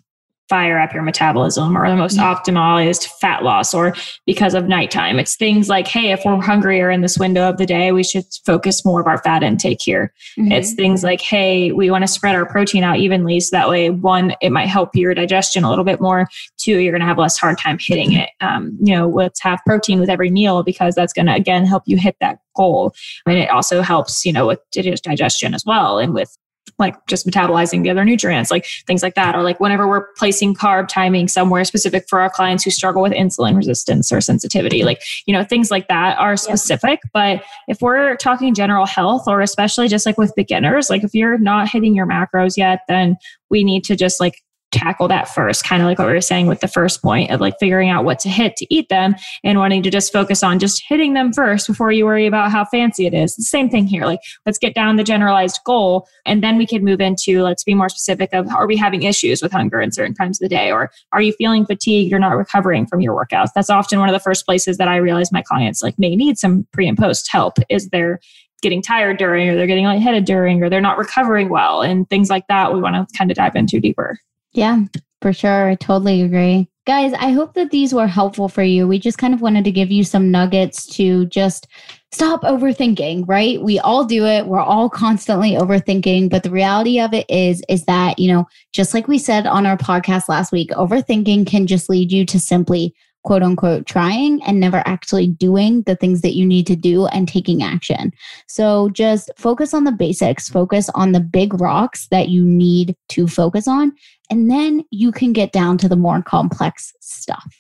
fire 0.50 0.80
up 0.80 0.92
your 0.92 1.04
metabolism 1.04 1.78
or 1.78 1.88
the 1.88 1.96
most 1.96 2.16
yeah. 2.16 2.34
optimized 2.34 3.06
fat 3.20 3.44
loss 3.44 3.72
or 3.72 3.94
because 4.26 4.52
of 4.52 4.66
nighttime. 4.66 5.20
It's 5.20 5.36
things 5.36 5.68
like, 5.68 5.86
hey, 5.86 6.10
if 6.10 6.22
we're 6.24 6.40
hungrier 6.42 6.90
in 6.90 7.02
this 7.02 7.16
window 7.16 7.48
of 7.48 7.56
the 7.56 7.66
day, 7.66 7.92
we 7.92 8.02
should 8.02 8.24
focus 8.44 8.84
more 8.84 9.00
of 9.00 9.06
our 9.06 9.18
fat 9.18 9.44
intake 9.44 9.80
here. 9.80 10.12
Mm-hmm. 10.36 10.50
It's 10.50 10.74
things 10.74 11.04
like, 11.04 11.20
hey, 11.20 11.70
we 11.70 11.88
want 11.88 12.02
to 12.02 12.08
spread 12.08 12.34
our 12.34 12.44
protein 12.44 12.82
out 12.82 12.98
evenly. 12.98 13.38
So 13.38 13.56
that 13.56 13.68
way, 13.68 13.90
one, 13.90 14.34
it 14.42 14.50
might 14.50 14.66
help 14.66 14.94
your 14.96 15.14
digestion 15.14 15.62
a 15.62 15.70
little 15.70 15.84
bit 15.84 16.00
more. 16.00 16.28
Two, 16.58 16.78
you're 16.78 16.92
going 16.92 17.00
to 17.00 17.06
have 17.06 17.18
less 17.18 17.38
hard 17.38 17.56
time 17.56 17.78
hitting 17.80 18.12
it. 18.12 18.30
Um, 18.40 18.76
you 18.82 18.94
know, 18.94 19.08
let's 19.08 19.40
have 19.42 19.60
protein 19.64 20.00
with 20.00 20.10
every 20.10 20.30
meal 20.30 20.64
because 20.64 20.96
that's 20.96 21.12
going 21.12 21.26
to, 21.26 21.34
again, 21.34 21.64
help 21.64 21.84
you 21.86 21.96
hit 21.96 22.16
that 22.20 22.40
goal. 22.56 22.92
And 23.24 23.38
it 23.38 23.50
also 23.50 23.82
helps, 23.82 24.26
you 24.26 24.32
know, 24.32 24.48
with 24.48 24.60
digestion 24.72 25.54
as 25.54 25.64
well 25.64 25.98
and 25.98 26.12
with 26.12 26.36
like 26.80 26.96
just 27.06 27.26
metabolizing 27.26 27.82
the 27.82 27.90
other 27.90 28.04
nutrients, 28.04 28.50
like 28.50 28.66
things 28.86 29.02
like 29.02 29.14
that. 29.14 29.36
Or 29.36 29.42
like 29.42 29.60
whenever 29.60 29.86
we're 29.86 30.06
placing 30.16 30.54
carb 30.54 30.88
timing 30.88 31.28
somewhere 31.28 31.64
specific 31.64 32.06
for 32.08 32.20
our 32.20 32.30
clients 32.30 32.64
who 32.64 32.70
struggle 32.70 33.02
with 33.02 33.12
insulin 33.12 33.56
resistance 33.56 34.10
or 34.10 34.20
sensitivity, 34.20 34.82
like, 34.82 35.00
you 35.26 35.32
know, 35.32 35.44
things 35.44 35.70
like 35.70 35.86
that 35.88 36.18
are 36.18 36.36
specific. 36.36 37.00
Yeah. 37.04 37.10
But 37.12 37.44
if 37.68 37.80
we're 37.80 38.16
talking 38.16 38.54
general 38.54 38.86
health 38.86 39.28
or 39.28 39.40
especially 39.40 39.86
just 39.86 40.06
like 40.06 40.18
with 40.18 40.34
beginners, 40.34 40.90
like 40.90 41.04
if 41.04 41.14
you're 41.14 41.38
not 41.38 41.68
hitting 41.68 41.94
your 41.94 42.06
macros 42.06 42.56
yet, 42.56 42.80
then 42.88 43.16
we 43.50 43.62
need 43.62 43.84
to 43.84 43.96
just 43.96 44.18
like 44.20 44.42
tackle 44.70 45.08
that 45.08 45.28
first, 45.28 45.64
kind 45.64 45.82
of 45.82 45.86
like 45.86 45.98
what 45.98 46.06
we 46.06 46.12
were 46.12 46.20
saying 46.20 46.46
with 46.46 46.60
the 46.60 46.68
first 46.68 47.02
point 47.02 47.30
of 47.30 47.40
like 47.40 47.54
figuring 47.58 47.88
out 47.88 48.04
what 48.04 48.18
to 48.20 48.28
hit 48.28 48.56
to 48.56 48.74
eat 48.74 48.88
them 48.88 49.14
and 49.44 49.58
wanting 49.58 49.82
to 49.82 49.90
just 49.90 50.12
focus 50.12 50.42
on 50.42 50.58
just 50.58 50.82
hitting 50.86 51.14
them 51.14 51.32
first 51.32 51.66
before 51.66 51.92
you 51.92 52.04
worry 52.04 52.26
about 52.26 52.50
how 52.50 52.64
fancy 52.64 53.06
it 53.06 53.14
is. 53.14 53.36
The 53.36 53.42
same 53.42 53.68
thing 53.68 53.86
here. 53.86 54.04
Like, 54.04 54.20
let's 54.46 54.58
get 54.58 54.74
down 54.74 54.96
the 54.96 55.04
generalized 55.04 55.60
goal 55.64 56.08
and 56.26 56.42
then 56.42 56.56
we 56.56 56.66
can 56.66 56.84
move 56.84 57.00
into 57.00 57.42
let's 57.42 57.64
be 57.64 57.74
more 57.74 57.88
specific 57.88 58.32
of 58.32 58.48
are 58.48 58.66
we 58.66 58.76
having 58.76 59.02
issues 59.02 59.42
with 59.42 59.52
hunger 59.52 59.80
in 59.80 59.92
certain 59.92 60.14
times 60.14 60.40
of 60.40 60.48
the 60.48 60.54
day 60.54 60.70
or 60.70 60.90
are 61.12 61.22
you 61.22 61.32
feeling 61.32 61.66
fatigued 61.66 62.12
or 62.12 62.18
not 62.18 62.36
recovering 62.36 62.86
from 62.86 63.00
your 63.00 63.14
workouts? 63.14 63.50
That's 63.54 63.70
often 63.70 63.98
one 63.98 64.08
of 64.08 64.12
the 64.12 64.20
first 64.20 64.46
places 64.46 64.76
that 64.78 64.88
I 64.88 64.96
realize 64.96 65.32
my 65.32 65.42
clients 65.42 65.82
like 65.82 65.98
may 65.98 66.16
need 66.16 66.38
some 66.38 66.66
pre 66.72 66.88
and 66.88 66.98
post 66.98 67.28
help 67.30 67.58
is 67.68 67.88
they're 67.88 68.20
getting 68.62 68.82
tired 68.82 69.16
during 69.16 69.48
or 69.48 69.56
they're 69.56 69.66
getting 69.66 69.86
lightheaded 69.86 70.24
during 70.24 70.62
or 70.62 70.68
they're 70.68 70.80
not 70.80 70.98
recovering 70.98 71.48
well 71.48 71.82
and 71.82 72.08
things 72.10 72.28
like 72.28 72.46
that 72.48 72.74
we 72.74 72.80
want 72.80 72.94
to 72.94 73.16
kind 73.16 73.30
of 73.30 73.36
dive 73.36 73.56
into 73.56 73.80
deeper. 73.80 74.18
Yeah, 74.52 74.84
for 75.22 75.32
sure. 75.32 75.68
I 75.70 75.74
totally 75.76 76.22
agree. 76.22 76.68
Guys, 76.86 77.12
I 77.12 77.30
hope 77.30 77.54
that 77.54 77.70
these 77.70 77.94
were 77.94 78.06
helpful 78.06 78.48
for 78.48 78.62
you. 78.62 78.88
We 78.88 78.98
just 78.98 79.18
kind 79.18 79.32
of 79.34 79.42
wanted 79.42 79.64
to 79.64 79.70
give 79.70 79.90
you 79.92 80.02
some 80.02 80.30
nuggets 80.30 80.86
to 80.96 81.26
just 81.26 81.68
stop 82.10 82.42
overthinking, 82.42 83.28
right? 83.28 83.62
We 83.62 83.78
all 83.78 84.04
do 84.04 84.24
it. 84.24 84.46
We're 84.46 84.58
all 84.60 84.90
constantly 84.90 85.52
overthinking, 85.52 86.30
but 86.30 86.42
the 86.42 86.50
reality 86.50 86.98
of 86.98 87.12
it 87.14 87.26
is 87.28 87.62
is 87.68 87.84
that, 87.84 88.18
you 88.18 88.32
know, 88.32 88.46
just 88.72 88.92
like 88.92 89.06
we 89.06 89.18
said 89.18 89.46
on 89.46 89.66
our 89.66 89.76
podcast 89.76 90.28
last 90.28 90.50
week, 90.50 90.70
overthinking 90.70 91.46
can 91.46 91.66
just 91.66 91.88
lead 91.88 92.10
you 92.10 92.24
to 92.26 92.40
simply 92.40 92.94
quote 93.24 93.42
unquote 93.42 93.86
trying 93.86 94.42
and 94.44 94.60
never 94.60 94.82
actually 94.86 95.26
doing 95.26 95.82
the 95.82 95.96
things 95.96 96.22
that 96.22 96.34
you 96.34 96.46
need 96.46 96.66
to 96.66 96.76
do 96.76 97.06
and 97.06 97.28
taking 97.28 97.62
action. 97.62 98.12
So 98.46 98.88
just 98.90 99.30
focus 99.36 99.74
on 99.74 99.84
the 99.84 99.92
basics, 99.92 100.48
focus 100.48 100.88
on 100.94 101.12
the 101.12 101.20
big 101.20 101.60
rocks 101.60 102.08
that 102.10 102.28
you 102.28 102.44
need 102.44 102.96
to 103.10 103.26
focus 103.26 103.68
on 103.68 103.92
and 104.30 104.50
then 104.50 104.84
you 104.90 105.10
can 105.12 105.32
get 105.32 105.52
down 105.52 105.76
to 105.78 105.88
the 105.88 105.96
more 105.96 106.22
complex 106.22 106.92
stuff. 107.00 107.59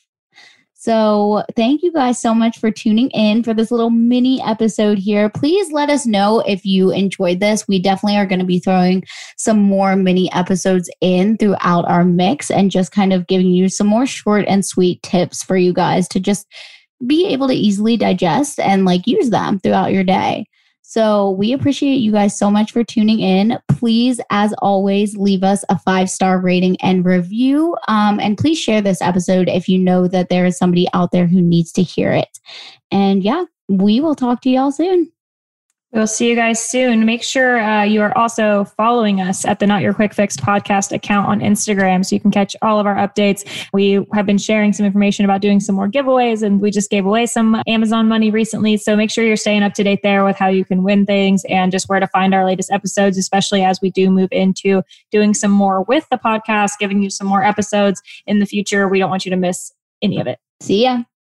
So, 0.82 1.44
thank 1.56 1.82
you 1.82 1.92
guys 1.92 2.18
so 2.18 2.32
much 2.32 2.58
for 2.58 2.70
tuning 2.70 3.10
in 3.10 3.42
for 3.42 3.52
this 3.52 3.70
little 3.70 3.90
mini 3.90 4.40
episode 4.40 4.96
here. 4.96 5.28
Please 5.28 5.70
let 5.70 5.90
us 5.90 6.06
know 6.06 6.40
if 6.46 6.64
you 6.64 6.90
enjoyed 6.90 7.38
this. 7.38 7.68
We 7.68 7.78
definitely 7.82 8.16
are 8.16 8.24
going 8.24 8.38
to 8.38 8.46
be 8.46 8.60
throwing 8.60 9.04
some 9.36 9.58
more 9.58 9.94
mini 9.94 10.32
episodes 10.32 10.88
in 11.02 11.36
throughout 11.36 11.86
our 11.86 12.02
mix 12.02 12.50
and 12.50 12.70
just 12.70 12.92
kind 12.92 13.12
of 13.12 13.26
giving 13.26 13.48
you 13.48 13.68
some 13.68 13.88
more 13.88 14.06
short 14.06 14.46
and 14.48 14.64
sweet 14.64 15.02
tips 15.02 15.44
for 15.44 15.58
you 15.58 15.74
guys 15.74 16.08
to 16.08 16.18
just 16.18 16.46
be 17.06 17.26
able 17.26 17.48
to 17.48 17.54
easily 17.54 17.98
digest 17.98 18.58
and 18.58 18.86
like 18.86 19.06
use 19.06 19.28
them 19.28 19.58
throughout 19.58 19.92
your 19.92 20.04
day. 20.04 20.46
So 20.90 21.30
we 21.30 21.52
appreciate 21.52 21.98
you 21.98 22.10
guys 22.10 22.36
so 22.36 22.50
much 22.50 22.72
for 22.72 22.82
tuning 22.82 23.20
in. 23.20 23.56
Please, 23.68 24.20
as 24.30 24.52
always, 24.54 25.16
leave 25.16 25.44
us 25.44 25.64
a 25.68 25.78
five 25.78 26.10
star 26.10 26.40
rating 26.40 26.76
and 26.80 27.04
review. 27.04 27.76
Um, 27.86 28.18
and 28.18 28.36
please 28.36 28.58
share 28.58 28.80
this 28.80 29.00
episode 29.00 29.48
if 29.48 29.68
you 29.68 29.78
know 29.78 30.08
that 30.08 30.30
there 30.30 30.44
is 30.44 30.58
somebody 30.58 30.88
out 30.92 31.12
there 31.12 31.28
who 31.28 31.40
needs 31.40 31.70
to 31.74 31.82
hear 31.84 32.10
it. 32.10 32.40
And 32.90 33.22
yeah, 33.22 33.44
we 33.68 34.00
will 34.00 34.16
talk 34.16 34.40
to 34.40 34.50
y'all 34.50 34.72
soon. 34.72 35.12
We'll 35.92 36.06
see 36.06 36.28
you 36.28 36.36
guys 36.36 36.64
soon. 36.64 37.04
Make 37.04 37.20
sure 37.20 37.58
uh, 37.58 37.82
you 37.82 38.00
are 38.00 38.16
also 38.16 38.62
following 38.76 39.20
us 39.20 39.44
at 39.44 39.58
the 39.58 39.66
Not 39.66 39.82
Your 39.82 39.92
Quick 39.92 40.14
Fix 40.14 40.36
podcast 40.36 40.92
account 40.92 41.26
on 41.26 41.40
Instagram 41.40 42.06
so 42.06 42.14
you 42.14 42.20
can 42.20 42.30
catch 42.30 42.54
all 42.62 42.78
of 42.78 42.86
our 42.86 42.94
updates. 42.94 43.44
We 43.72 44.06
have 44.14 44.24
been 44.24 44.38
sharing 44.38 44.72
some 44.72 44.86
information 44.86 45.24
about 45.24 45.40
doing 45.40 45.58
some 45.58 45.74
more 45.74 45.88
giveaways, 45.88 46.44
and 46.44 46.60
we 46.60 46.70
just 46.70 46.90
gave 46.90 47.06
away 47.06 47.26
some 47.26 47.60
Amazon 47.66 48.06
money 48.06 48.30
recently. 48.30 48.76
So 48.76 48.94
make 48.94 49.10
sure 49.10 49.24
you're 49.24 49.36
staying 49.36 49.64
up 49.64 49.74
to 49.74 49.82
date 49.82 50.00
there 50.04 50.24
with 50.24 50.36
how 50.36 50.46
you 50.46 50.64
can 50.64 50.84
win 50.84 51.06
things 51.06 51.44
and 51.48 51.72
just 51.72 51.88
where 51.88 51.98
to 51.98 52.06
find 52.06 52.34
our 52.34 52.46
latest 52.46 52.70
episodes, 52.70 53.18
especially 53.18 53.64
as 53.64 53.80
we 53.82 53.90
do 53.90 54.10
move 54.10 54.28
into 54.30 54.84
doing 55.10 55.34
some 55.34 55.50
more 55.50 55.82
with 55.82 56.08
the 56.08 56.18
podcast, 56.18 56.78
giving 56.78 57.02
you 57.02 57.10
some 57.10 57.26
more 57.26 57.42
episodes 57.42 58.00
in 58.28 58.38
the 58.38 58.46
future. 58.46 58.86
We 58.86 59.00
don't 59.00 59.10
want 59.10 59.24
you 59.24 59.30
to 59.30 59.36
miss 59.36 59.72
any 60.02 60.20
of 60.20 60.28
it. 60.28 60.38
See 60.60 60.84
ya. 60.84 61.02